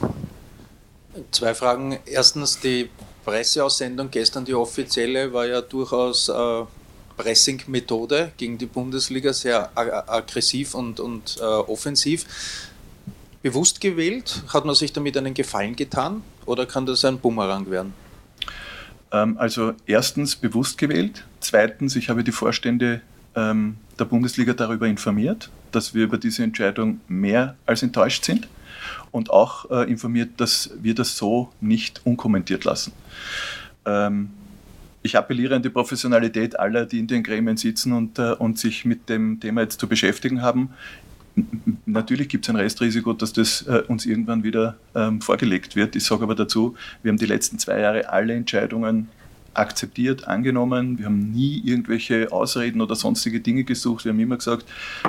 Zwei 1.31 1.55
Fragen. 1.55 1.99
Erstens, 2.07 2.61
die 2.61 2.91
Presseaussendung 3.25 4.11
gestern, 4.11 4.45
die 4.45 4.55
offizielle, 4.55 5.33
war 5.33 5.47
ja 5.47 5.61
durchaus 5.61 6.29
äh, 6.29 6.65
Pressing-Methode 7.17 8.33
gegen 8.37 8.59
die 8.59 8.67
Bundesliga, 8.67 9.33
sehr 9.33 9.71
aggressiv 9.75 10.75
und, 10.75 11.01
und 11.01 11.37
äh, 11.41 11.45
offensiv. 11.45 12.27
Bewusst 13.43 13.81
gewählt? 13.81 14.43
Hat 14.53 14.65
man 14.65 14.75
sich 14.75 14.93
damit 14.93 15.17
einen 15.17 15.35
Gefallen 15.35 15.77
getan 15.77 16.23
oder 16.47 16.67
kann 16.67 16.87
das 16.87 17.05
ein 17.05 17.19
Bumerang 17.19 17.71
werden? 17.71 17.95
Ähm, 19.13 19.37
also 19.39 19.73
erstens 19.87 20.37
bewusst 20.37 20.79
gewählt. 20.79 21.25
Zweitens, 21.41 21.97
ich 21.97 22.09
habe 22.09 22.25
die 22.25 22.33
Vorstände 22.33 23.01
ähm, 23.35 23.77
der 23.99 24.05
Bundesliga 24.05 24.53
darüber 24.53 24.87
informiert, 24.87 25.51
dass 25.73 25.95
wir 25.95 26.05
über 26.05 26.19
diese 26.19 26.43
Entscheidung 26.43 27.01
mehr 27.09 27.57
als 27.67 27.83
enttäuscht 27.83 28.25
sind 28.25 28.49
und 29.11 29.31
auch 29.31 29.71
äh, 29.71 29.91
informiert, 29.91 30.31
dass 30.39 30.71
wir 30.81 30.95
das 30.95 31.17
so 31.17 31.51
nicht 31.61 32.01
unkommentiert 32.05 32.65
lassen. 32.65 32.93
Ähm, 33.85 34.31
ich 35.03 35.17
appelliere 35.17 35.57
an 35.57 35.63
die 35.63 35.71
Professionalität 35.71 36.59
aller, 36.59 36.85
die 36.85 36.99
in 36.99 37.07
den 37.07 37.23
Gremien 37.23 37.57
sitzen 37.57 37.93
und, 37.93 38.19
äh, 38.19 38.33
und 38.33 38.59
sich 38.59 38.85
mit 38.85 39.09
dem 39.09 39.41
Thema 39.41 39.63
jetzt 39.63 39.81
zu 39.81 39.89
beschäftigen 39.89 40.43
haben. 40.43 40.71
Natürlich 41.87 42.29
gibt 42.29 42.45
es 42.45 42.51
ein 42.51 42.57
Restrisiko, 42.57 43.13
dass 43.13 43.33
das 43.33 43.63
äh, 43.63 43.83
uns 43.89 44.05
irgendwann 44.05 44.43
wieder 44.43 44.77
ähm, 44.95 45.21
vorgelegt 45.21 45.75
wird. 45.75 45.97
Ich 45.97 46.05
sage 46.05 46.23
aber 46.23 46.35
dazu, 46.35 46.75
wir 47.03 47.11
haben 47.11 47.19
die 47.19 47.27
letzten 47.27 47.59
zwei 47.59 47.81
Jahre 47.81 48.11
alle 48.11 48.35
Entscheidungen 48.35 49.09
akzeptiert, 49.55 50.29
angenommen. 50.29 50.99
Wir 50.99 51.07
haben 51.07 51.33
nie 51.33 51.61
irgendwelche 51.65 52.31
Ausreden 52.33 52.81
oder 52.81 52.95
sonstige 52.95 53.41
Dinge 53.41 53.65
gesucht. 53.65 54.05
Wir 54.05 54.13
haben 54.13 54.21
immer 54.21 54.37
gesagt, 54.37 54.67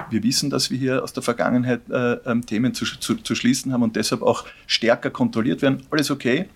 wir 0.09 0.23
wissen, 0.23 0.49
dass 0.49 0.71
wir 0.71 0.77
hier 0.77 1.03
aus 1.03 1.13
der 1.13 1.23
Vergangenheit 1.23 1.81
äh, 1.89 2.13
ähm, 2.25 2.45
Themen 2.45 2.73
zu, 2.73 2.85
zu, 2.85 3.15
zu 3.15 3.35
schließen 3.35 3.71
haben 3.71 3.83
und 3.83 3.95
deshalb 3.95 4.21
auch 4.21 4.45
stärker 4.67 5.09
kontrolliert 5.09 5.61
werden. 5.61 5.83
Alles 5.91 6.11
okay. 6.11 6.47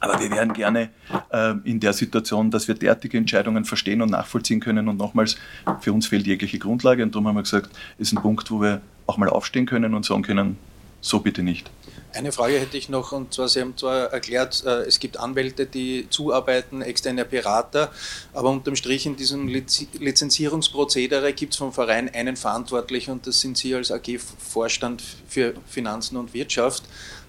Aber 0.00 0.18
wir 0.18 0.32
wären 0.32 0.52
gerne 0.52 0.88
äh, 1.30 1.54
in 1.62 1.78
der 1.78 1.92
Situation, 1.92 2.50
dass 2.50 2.66
wir 2.66 2.74
derartige 2.74 3.18
Entscheidungen 3.18 3.64
verstehen 3.64 4.02
und 4.02 4.10
nachvollziehen 4.10 4.58
können. 4.58 4.88
Und 4.88 4.96
nochmals, 4.96 5.36
für 5.80 5.92
uns 5.92 6.08
fehlt 6.08 6.26
jegliche 6.26 6.58
Grundlage. 6.58 7.04
Und 7.04 7.14
darum 7.14 7.28
haben 7.28 7.36
wir 7.36 7.42
gesagt, 7.42 7.70
ist 7.98 8.12
ein 8.12 8.20
Punkt, 8.20 8.50
wo 8.50 8.60
wir 8.60 8.80
auch 9.06 9.16
mal 9.16 9.28
aufstehen 9.28 9.64
können 9.64 9.94
und 9.94 10.04
sagen 10.04 10.22
können, 10.22 10.56
so 11.00 11.20
bitte 11.20 11.44
nicht. 11.44 11.70
Eine 12.14 12.32
Frage 12.32 12.58
hätte 12.58 12.76
ich 12.76 12.88
noch, 12.88 13.12
und 13.12 13.32
zwar, 13.32 13.48
Sie 13.48 13.60
haben 13.60 13.76
zwar 13.76 14.12
erklärt, 14.12 14.64
äh, 14.66 14.82
es 14.82 15.00
gibt 15.00 15.16
Anwälte, 15.16 15.66
die 15.66 16.06
zuarbeiten, 16.10 16.82
externe 16.82 17.24
Berater, 17.24 17.90
aber 18.34 18.50
unterm 18.50 18.76
Strich 18.76 19.06
in 19.06 19.16
diesem 19.16 19.48
Lizenzierungsprozedere 19.48 21.32
gibt 21.32 21.54
es 21.54 21.58
vom 21.58 21.72
Verein 21.72 22.12
einen 22.14 22.36
Verantwortlichen 22.36 23.12
und 23.12 23.26
das 23.26 23.40
sind 23.40 23.56
Sie 23.56 23.74
als 23.74 23.90
AG-Vorstand 23.90 25.02
für 25.26 25.54
Finanzen 25.66 26.16
und 26.18 26.34
Wirtschaft. 26.34 26.84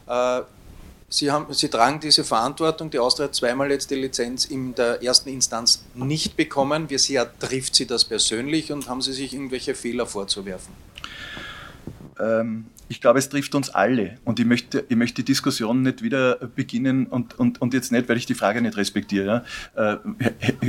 Äh, 0.08 0.42
Sie, 1.08 1.30
haben, 1.32 1.54
Sie 1.54 1.70
tragen 1.70 2.00
diese 2.00 2.24
Verantwortung. 2.24 2.90
Die 2.90 2.98
Austria 2.98 3.28
hat 3.28 3.36
zweimal 3.36 3.70
jetzt 3.70 3.92
die 3.92 3.96
Lizenz 3.96 4.46
in 4.46 4.74
der 4.74 5.04
ersten 5.04 5.30
Instanz 5.30 5.86
nicht 5.94 6.36
bekommen. 6.36 6.90
Wie 6.90 6.98
sehr 6.98 7.32
trifft 7.38 7.76
Sie 7.76 7.86
das 7.86 8.04
persönlich 8.04 8.72
und 8.72 8.90
haben 8.90 9.02
Sie 9.02 9.14
sich 9.14 9.32
irgendwelche 9.32 9.76
Fehler 9.76 10.08
vorzuwerfen? 10.08 10.74
Ähm, 12.20 12.66
ich 12.94 13.02
glaube, 13.02 13.18
es 13.18 13.28
trifft 13.28 13.56
uns 13.56 13.72
alle. 13.72 14.20
Und 14.24 14.40
ich 14.40 14.46
möchte, 14.46 14.86
ich 14.88 14.96
möchte 14.96 15.24
die 15.24 15.26
Diskussion 15.26 15.82
nicht 15.82 16.04
wieder 16.04 16.36
beginnen 16.36 17.08
und, 17.08 17.40
und, 17.40 17.60
und 17.60 17.74
jetzt 17.74 17.92
nicht, 17.92 18.08
weil 18.08 18.18
ich 18.18 18.28
die 18.28 18.36
Frage 18.36 18.62
nicht 18.62 18.78
respektiere. 18.78 19.44
Ja. 19.76 19.94
Äh, 19.94 19.98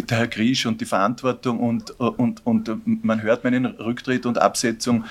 der 0.08 0.18
Herr 0.18 0.26
Griesch 0.28 0.64
und 0.64 0.80
die 0.80 0.86
Verantwortung 0.86 1.60
und, 1.60 1.90
und, 2.00 2.46
und 2.46 3.04
man 3.04 3.20
hört 3.20 3.44
meinen 3.44 3.66
Rücktritt 3.66 4.24
und 4.24 4.38
Absetzung. 4.38 5.04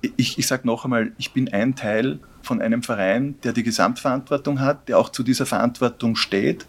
Ich, 0.00 0.38
ich 0.38 0.46
sage 0.46 0.66
noch 0.66 0.86
einmal, 0.86 1.12
ich 1.18 1.34
bin 1.34 1.52
ein 1.52 1.76
Teil 1.76 2.18
von 2.42 2.60
einem 2.60 2.82
Verein, 2.82 3.36
der 3.44 3.52
die 3.52 3.62
Gesamtverantwortung 3.62 4.60
hat, 4.60 4.88
der 4.88 4.98
auch 4.98 5.10
zu 5.10 5.22
dieser 5.22 5.46
Verantwortung 5.46 6.16
steht, 6.16 6.66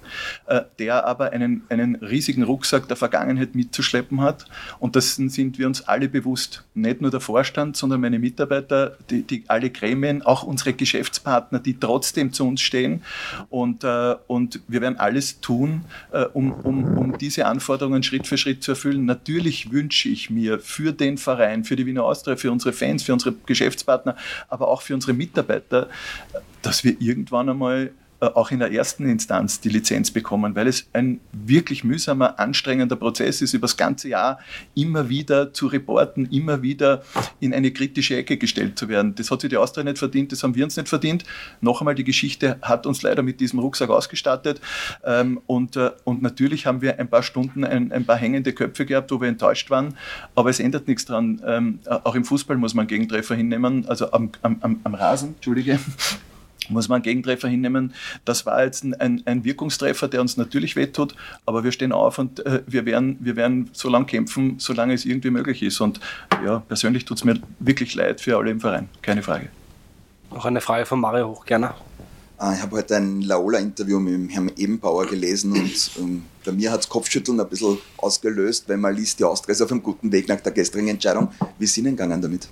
äh, 0.47 0.61
der 0.79 1.05
aber 1.05 1.31
einen, 1.31 1.63
einen 1.69 1.95
riesigen 1.95 2.43
Rucksack 2.43 2.87
der 2.87 2.97
Vergangenheit 2.97 3.55
mitzuschleppen 3.55 4.21
hat. 4.21 4.45
Und 4.79 4.95
dessen 4.95 5.29
sind 5.29 5.57
wir 5.57 5.67
uns 5.67 5.87
alle 5.87 6.09
bewusst. 6.09 6.63
Nicht 6.73 7.01
nur 7.01 7.11
der 7.11 7.19
Vorstand, 7.19 7.77
sondern 7.77 8.01
meine 8.01 8.19
Mitarbeiter, 8.19 8.97
die, 9.09 9.23
die 9.23 9.43
alle 9.47 9.69
Gremien, 9.69 10.21
auch 10.21 10.43
unsere 10.43 10.73
Geschäftspartner, 10.73 11.59
die 11.59 11.79
trotzdem 11.79 12.33
zu 12.33 12.47
uns 12.47 12.61
stehen. 12.61 13.03
Und, 13.49 13.83
äh, 13.83 14.15
und 14.27 14.61
wir 14.67 14.81
werden 14.81 14.97
alles 14.97 15.39
tun, 15.41 15.85
äh, 16.11 16.25
um, 16.25 16.51
um, 16.51 16.97
um 16.97 17.17
diese 17.17 17.45
Anforderungen 17.45 18.03
Schritt 18.03 18.27
für 18.27 18.37
Schritt 18.37 18.63
zu 18.63 18.71
erfüllen. 18.71 19.05
Natürlich 19.05 19.71
wünsche 19.71 20.09
ich 20.09 20.29
mir 20.29 20.59
für 20.59 20.91
den 20.91 21.17
Verein, 21.17 21.63
für 21.63 21.75
die 21.75 21.85
Wiener 21.85 22.03
Austria, 22.03 22.35
für 22.35 22.51
unsere 22.51 22.73
Fans, 22.73 23.03
für 23.03 23.13
unsere 23.13 23.33
Geschäftspartner, 23.45 24.15
aber 24.49 24.67
auch 24.67 24.81
für 24.81 24.93
unsere 24.93 25.13
Mitarbeiter, 25.13 25.62
weiter, 25.71 25.89
dass 26.61 26.83
wir 26.83 26.99
irgendwann 26.99 27.49
einmal 27.49 27.91
auch 28.27 28.51
in 28.51 28.59
der 28.59 28.71
ersten 28.71 29.07
Instanz 29.09 29.59
die 29.59 29.69
Lizenz 29.69 30.11
bekommen, 30.11 30.55
weil 30.55 30.67
es 30.67 30.87
ein 30.93 31.19
wirklich 31.31 31.83
mühsamer, 31.83 32.39
anstrengender 32.39 32.95
Prozess 32.95 33.41
ist, 33.41 33.53
über 33.53 33.63
das 33.65 33.77
ganze 33.77 34.09
Jahr 34.09 34.39
immer 34.75 35.09
wieder 35.09 35.53
zu 35.53 35.67
reporten, 35.67 36.25
immer 36.27 36.61
wieder 36.61 37.03
in 37.39 37.53
eine 37.53 37.71
kritische 37.71 38.15
Ecke 38.15 38.37
gestellt 38.37 38.77
zu 38.77 38.89
werden. 38.89 39.15
Das 39.15 39.31
hat 39.31 39.41
sich 39.41 39.49
die 39.49 39.57
Austria 39.57 39.83
nicht 39.83 39.97
verdient, 39.97 40.31
das 40.31 40.43
haben 40.43 40.55
wir 40.55 40.63
uns 40.63 40.77
nicht 40.77 40.89
verdient. 40.89 41.23
Noch 41.61 41.81
einmal, 41.81 41.95
die 41.95 42.03
Geschichte 42.03 42.57
hat 42.61 42.85
uns 42.85 43.01
leider 43.01 43.23
mit 43.23 43.39
diesem 43.39 43.59
Rucksack 43.59 43.89
ausgestattet 43.89 44.61
ähm, 45.03 45.41
und, 45.45 45.75
äh, 45.75 45.91
und 46.03 46.21
natürlich 46.21 46.65
haben 46.65 46.81
wir 46.81 46.99
ein 46.99 47.07
paar 47.07 47.23
Stunden 47.23 47.63
ein, 47.63 47.91
ein 47.91 48.05
paar 48.05 48.17
hängende 48.17 48.53
Köpfe 48.53 48.85
gehabt, 48.85 49.11
wo 49.11 49.21
wir 49.21 49.27
enttäuscht 49.27 49.69
waren, 49.69 49.95
aber 50.35 50.49
es 50.49 50.59
ändert 50.59 50.87
nichts 50.87 51.05
dran. 51.05 51.41
Ähm, 51.45 51.79
auch 51.85 52.15
im 52.15 52.25
Fußball 52.25 52.57
muss 52.57 52.73
man 52.73 52.87
Gegentreffer 52.87 53.35
hinnehmen, 53.35 53.85
also 53.87 54.11
am, 54.11 54.31
am, 54.41 54.79
am 54.83 54.95
Rasen, 54.95 55.35
Entschuldige 55.35 55.79
muss 56.73 56.89
man 56.89 56.97
einen 56.97 57.03
Gegentreffer 57.03 57.47
hinnehmen. 57.47 57.93
Das 58.25 58.45
war 58.45 58.63
jetzt 58.63 58.83
ein, 58.83 59.23
ein, 59.25 59.43
Wirkungstreffer, 59.43 60.07
der 60.07 60.21
uns 60.21 60.37
natürlich 60.37 60.75
wehtut, 60.75 61.15
aber 61.45 61.63
wir 61.63 61.71
stehen 61.71 61.91
auf 61.91 62.19
und 62.19 62.45
äh, 62.45 62.61
wir, 62.67 62.85
werden, 62.85 63.17
wir 63.19 63.35
werden 63.35 63.69
so 63.73 63.89
lange 63.89 64.05
kämpfen, 64.05 64.55
solange 64.59 64.93
es 64.93 65.05
irgendwie 65.05 65.29
möglich 65.29 65.63
ist. 65.63 65.79
Und 65.79 65.99
ja, 66.45 66.59
persönlich 66.59 67.05
tut 67.05 67.17
es 67.17 67.23
mir 67.23 67.39
wirklich 67.59 67.95
leid 67.95 68.21
für 68.21 68.37
alle 68.37 68.51
im 68.51 68.59
Verein, 68.59 68.89
keine 69.01 69.23
Frage. 69.23 69.49
Noch 70.31 70.45
eine 70.45 70.61
Frage 70.61 70.85
von 70.85 70.99
Mario 70.99 71.29
Hochgerner. 71.29 71.75
Äh, 72.41 72.55
ich 72.55 72.61
habe 72.61 72.77
heute 72.77 72.97
ein 72.97 73.21
Laola-Interview 73.21 73.99
mit 73.99 74.13
dem 74.13 74.29
Herrn 74.29 74.51
Ebenbauer 74.55 75.05
gelesen 75.05 75.53
und 75.53 75.91
ähm, 75.99 76.23
bei 76.43 76.51
mir 76.51 76.71
hat 76.71 76.81
es 76.81 76.89
Kopfschütteln 76.89 77.39
ein 77.39 77.47
bisschen 77.47 77.77
ausgelöst, 77.97 78.67
wenn 78.67 78.81
man 78.81 78.95
liest, 78.95 79.19
die 79.19 79.23
Austria 79.23 79.53
ist 79.53 79.61
auf 79.61 79.71
einem 79.71 79.83
guten 79.83 80.11
Weg 80.11 80.27
nach 80.27 80.41
der 80.41 80.51
gestrigen 80.51 80.89
Entscheidung. 80.89 81.29
Wie 81.57 81.65
sind 81.65 81.85
Ihnen 81.85 81.95
gegangen 81.95 82.21
damit? 82.21 82.49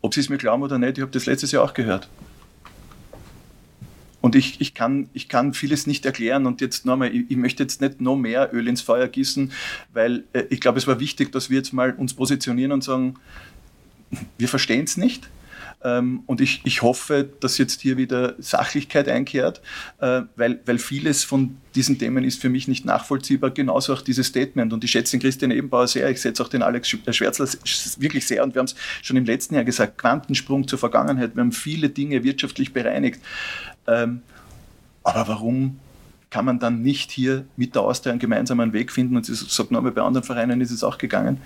Ob 0.00 0.14
Sie 0.14 0.20
es 0.20 0.28
mir 0.28 0.38
glauben 0.38 0.62
oder 0.62 0.78
nicht, 0.78 0.98
ich 0.98 1.02
habe 1.02 1.12
das 1.12 1.26
letztes 1.26 1.52
Jahr 1.52 1.64
auch 1.64 1.74
gehört. 1.74 2.08
Und 4.26 4.34
ich, 4.34 4.60
ich, 4.60 4.74
kann, 4.74 5.08
ich 5.12 5.28
kann 5.28 5.54
vieles 5.54 5.86
nicht 5.86 6.04
erklären 6.04 6.46
und 6.46 6.60
jetzt 6.60 6.84
nochmal, 6.84 7.14
ich, 7.14 7.30
ich 7.30 7.36
möchte 7.36 7.62
jetzt 7.62 7.80
nicht 7.80 8.00
noch 8.00 8.16
mehr 8.16 8.52
Öl 8.52 8.66
ins 8.66 8.80
Feuer 8.80 9.06
gießen, 9.06 9.52
weil 9.92 10.24
äh, 10.32 10.42
ich 10.50 10.60
glaube, 10.60 10.78
es 10.78 10.88
war 10.88 10.98
wichtig, 10.98 11.30
dass 11.30 11.48
wir 11.48 11.58
jetzt 11.58 11.72
mal 11.72 11.92
uns 11.92 12.12
positionieren 12.12 12.72
und 12.72 12.82
sagen, 12.82 13.14
wir 14.36 14.48
verstehen 14.48 14.82
es 14.82 14.96
nicht. 14.96 15.28
Ähm, 15.84 16.24
und 16.26 16.40
ich, 16.40 16.62
ich 16.64 16.82
hoffe, 16.82 17.28
dass 17.38 17.56
jetzt 17.58 17.82
hier 17.82 17.96
wieder 17.98 18.34
Sachlichkeit 18.38 19.08
einkehrt, 19.08 19.60
äh, 20.00 20.22
weil, 20.34 20.58
weil 20.66 20.78
vieles 20.78 21.22
von 21.22 21.58
diesen 21.76 21.96
Themen 21.96 22.24
ist 22.24 22.40
für 22.40 22.48
mich 22.48 22.66
nicht 22.66 22.84
nachvollziehbar, 22.84 23.50
genauso 23.52 23.92
auch 23.92 24.02
dieses 24.02 24.26
Statement. 24.26 24.72
Und 24.72 24.82
ich 24.82 24.90
schätze 24.90 25.12
den 25.12 25.20
Christian 25.20 25.52
Ebenbauer 25.52 25.86
sehr, 25.86 26.10
ich 26.10 26.20
schätze 26.20 26.42
auch 26.42 26.48
den 26.48 26.62
Alex 26.62 26.88
Schwärzler 26.88 27.46
wirklich 27.98 28.26
sehr. 28.26 28.42
Und 28.42 28.56
wir 28.56 28.58
haben 28.58 28.66
es 28.66 28.74
schon 29.02 29.16
im 29.16 29.24
letzten 29.24 29.54
Jahr 29.54 29.62
gesagt, 29.62 29.98
Quantensprung 29.98 30.66
zur 30.66 30.80
Vergangenheit. 30.80 31.36
Wir 31.36 31.42
haben 31.42 31.52
viele 31.52 31.90
Dinge 31.90 32.24
wirtschaftlich 32.24 32.72
bereinigt. 32.72 33.20
Ähm, 33.86 34.22
aber 35.02 35.28
warum 35.28 35.78
kann 36.36 36.44
man 36.44 36.58
dann 36.58 36.82
nicht 36.82 37.12
hier 37.12 37.46
mit 37.56 37.74
der 37.74 37.82
Austria 37.82 38.10
einen 38.10 38.18
gemeinsamen 38.18 38.72
Weg 38.72 38.90
finden. 38.92 39.16
Und 39.16 39.28
das 39.28 39.38
sagt 39.38 39.70
nochmal, 39.70 39.92
bei 39.92 40.02
anderen 40.02 40.22
Vereinen 40.22 40.60
ist 40.60 40.70
es 40.70 40.82
auch 40.82 40.98
gegangen. 40.98 41.38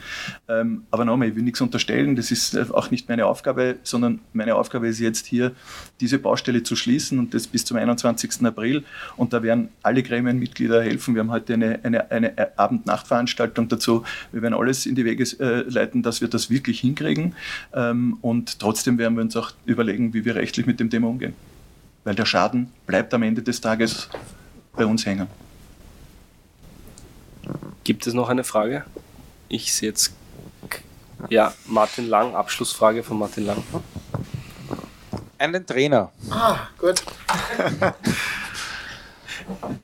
Ähm, 0.49 0.83
aber 0.91 1.05
nochmal, 1.05 1.29
ich 1.29 1.37
will 1.37 1.43
nichts 1.43 1.61
unterstellen, 1.61 2.17
das 2.17 2.31
ist 2.31 2.55
äh, 2.55 2.65
auch 2.73 2.91
nicht 2.91 3.09
meine 3.09 3.27
Aufgabe, 3.27 3.77
sondern 3.83 4.21
meine 4.33 4.57
Aufgabe 4.57 4.89
ist 4.89 4.99
jetzt 4.99 5.27
hier, 5.27 5.53
diese 6.01 6.19
Baustelle 6.19 6.63
zu 6.63 6.77
schließen 6.77 7.19
und 7.19 7.35
das 7.35 7.47
bis 7.47 7.65
zum 7.65 7.77
21. 7.77 8.45
April. 8.45 8.83
Und 9.17 9.33
da 9.33 9.43
werden 9.43 9.69
alle 9.83 10.03
Gremienmitglieder 10.03 10.83
helfen. 10.83 11.15
Wir 11.15 11.21
haben 11.21 11.31
heute 11.31 11.55
eine, 11.55 11.79
eine, 11.85 12.11
eine 12.11 12.59
Abend-Nacht-Veranstaltung 12.59 13.69
dazu. 13.69 14.03
Wir 14.33 14.41
werden 14.43 14.55
alles 14.55 14.87
in 14.87 14.95
die 14.95 15.05
Wege 15.05 15.25
äh, 15.39 15.61
leiten, 15.69 16.03
dass 16.03 16.21
wir 16.21 16.29
das 16.29 16.49
wirklich 16.49 16.81
hinkriegen. 16.81 17.35
Ähm, 17.75 18.17
und 18.23 18.59
trotzdem 18.59 18.97
werden 18.99 19.15
wir 19.15 19.23
uns 19.23 19.37
auch 19.37 19.53
überlegen, 19.67 20.15
wie 20.15 20.25
wir 20.25 20.37
rechtlich 20.37 20.67
mit 20.67 20.81
dem 20.81 20.89
Thema 20.89 21.09
umgehen. 21.09 21.35
Weil 22.05 22.15
der 22.15 22.25
Schaden 22.25 22.73
bleibt 22.87 23.13
am 23.15 23.23
Ende 23.23 23.43
des 23.43 23.61
Tages 23.61 24.09
bei 24.73 24.87
uns 24.87 25.05
hängen. 25.05 25.27
Gibt 27.85 28.07
es 28.07 28.15
noch 28.15 28.29
eine 28.29 28.45
Frage? 28.45 28.85
Ich 29.49 29.73
sehe 29.75 29.91
jetzt. 29.91 30.13
Ja, 31.29 31.53
Martin 31.67 32.09
Lang, 32.09 32.35
Abschlussfrage 32.35 33.03
von 33.03 33.19
Martin 33.19 33.47
Lang. 33.47 33.63
Einen 35.37 35.67
Trainer. 35.67 36.11
Ah, 36.31 36.69
gut. 36.79 37.03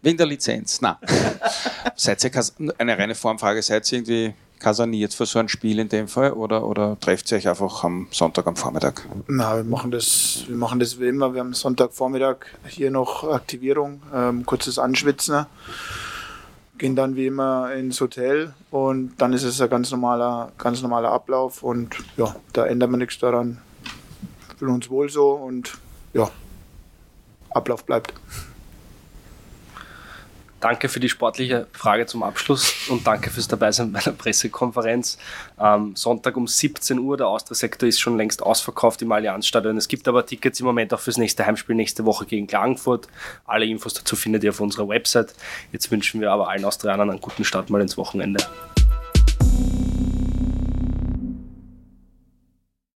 Wegen 0.03 0.17
der 0.17 0.27
Lizenz. 0.27 0.81
Na. 0.81 0.99
seid 1.97 2.23
ihr 2.25 2.31
eine 2.79 2.99
reine 2.99 3.15
Formfrage, 3.15 3.63
seid 3.63 3.91
ihr 3.91 3.99
irgendwie 3.99 4.35
kasaniert 4.59 5.15
für 5.15 5.27
so 5.27 5.39
ein 5.39 5.49
Spiel 5.49 5.79
in 5.79 5.89
dem 5.89 6.09
Fall 6.09 6.33
oder, 6.33 6.67
oder 6.67 6.99
trefft 6.99 7.31
ihr 7.31 7.39
euch 7.39 7.49
einfach 7.49 7.85
am 7.85 8.09
Sonntag 8.11 8.47
am 8.47 8.57
Vormittag? 8.57 9.07
Na, 9.29 9.57
wir 9.57 9.65
machen 9.65 9.91
das, 9.91 10.45
wir 10.49 10.57
machen 10.57 10.81
das 10.81 10.99
wie 10.99 11.09
immer. 11.09 11.35
Wir 11.35 11.41
haben 11.41 11.53
Sonntagvormittag 11.53 12.47
hier 12.67 12.91
noch 12.91 13.25
Aktivierung, 13.25 14.03
ähm, 14.15 14.47
kurzes 14.47 14.79
Anschwitzen, 14.79 15.47
gehen 16.79 16.97
dann 16.97 17.17
wie 17.17 17.27
immer 17.27 17.73
ins 17.75 18.01
Hotel 18.01 18.55
und 18.71 19.15
dann 19.19 19.33
ist 19.33 19.43
es 19.43 19.61
ein 19.61 19.71
ganz 19.71 19.91
normaler, 19.91 20.53
ganz 20.59 20.83
normaler 20.83 21.11
Ablauf 21.11 21.63
und 21.63 21.97
ja, 22.17 22.35
da 22.53 22.67
ändern 22.67 22.91
wir 22.91 22.99
nichts 22.99 23.19
daran. 23.19 23.59
Fühlen 24.59 24.73
uns 24.73 24.89
wohl 24.89 25.11
so 25.11 25.33
und 25.33 25.75
ja, 26.15 26.31
Ablauf 27.51 27.85
bleibt. 27.85 28.15
Danke 30.67 30.89
für 30.89 30.99
die 30.99 31.09
sportliche 31.09 31.69
Frage 31.71 32.07
zum 32.07 32.25
Abschluss 32.25 32.89
und 32.89 33.07
danke 33.07 33.31
fürs 33.31 33.47
Dabeisein 33.47 33.93
bei 33.93 34.01
der 34.01 34.11
Pressekonferenz. 34.11 35.17
Ähm, 35.61 35.95
Sonntag 35.95 36.37
um 36.37 36.49
17 36.49 36.99
Uhr, 36.99 37.17
der 37.17 37.29
Austria-Sektor 37.29 37.89
ist 37.89 38.01
schon 38.01 38.17
längst 38.17 38.43
ausverkauft 38.43 39.01
im 39.01 39.13
Allianzstadion. 39.13 39.77
Es 39.77 39.87
gibt 39.87 40.09
aber 40.09 40.27
Tickets 40.27 40.59
im 40.59 40.67
Moment 40.67 40.93
auch 40.93 40.99
fürs 40.99 41.19
nächste 41.19 41.47
Heimspiel 41.47 41.77
nächste 41.77 42.05
Woche 42.05 42.27
gegen 42.27 42.49
Klagenfurt. 42.49 43.07
Alle 43.45 43.65
Infos 43.65 43.95
dazu 43.95 44.17
findet 44.17 44.43
ihr 44.43 44.51
auf 44.51 44.59
unserer 44.59 44.89
Website. 44.89 45.35
Jetzt 45.71 45.89
wünschen 45.93 46.21
wir 46.21 46.33
aber 46.33 46.49
allen 46.49 46.65
Austrianern 46.65 47.11
einen 47.11 47.21
guten 47.21 47.45
Start 47.45 47.71
mal 47.71 47.81
ins 47.81 47.97
Wochenende. 47.97 48.45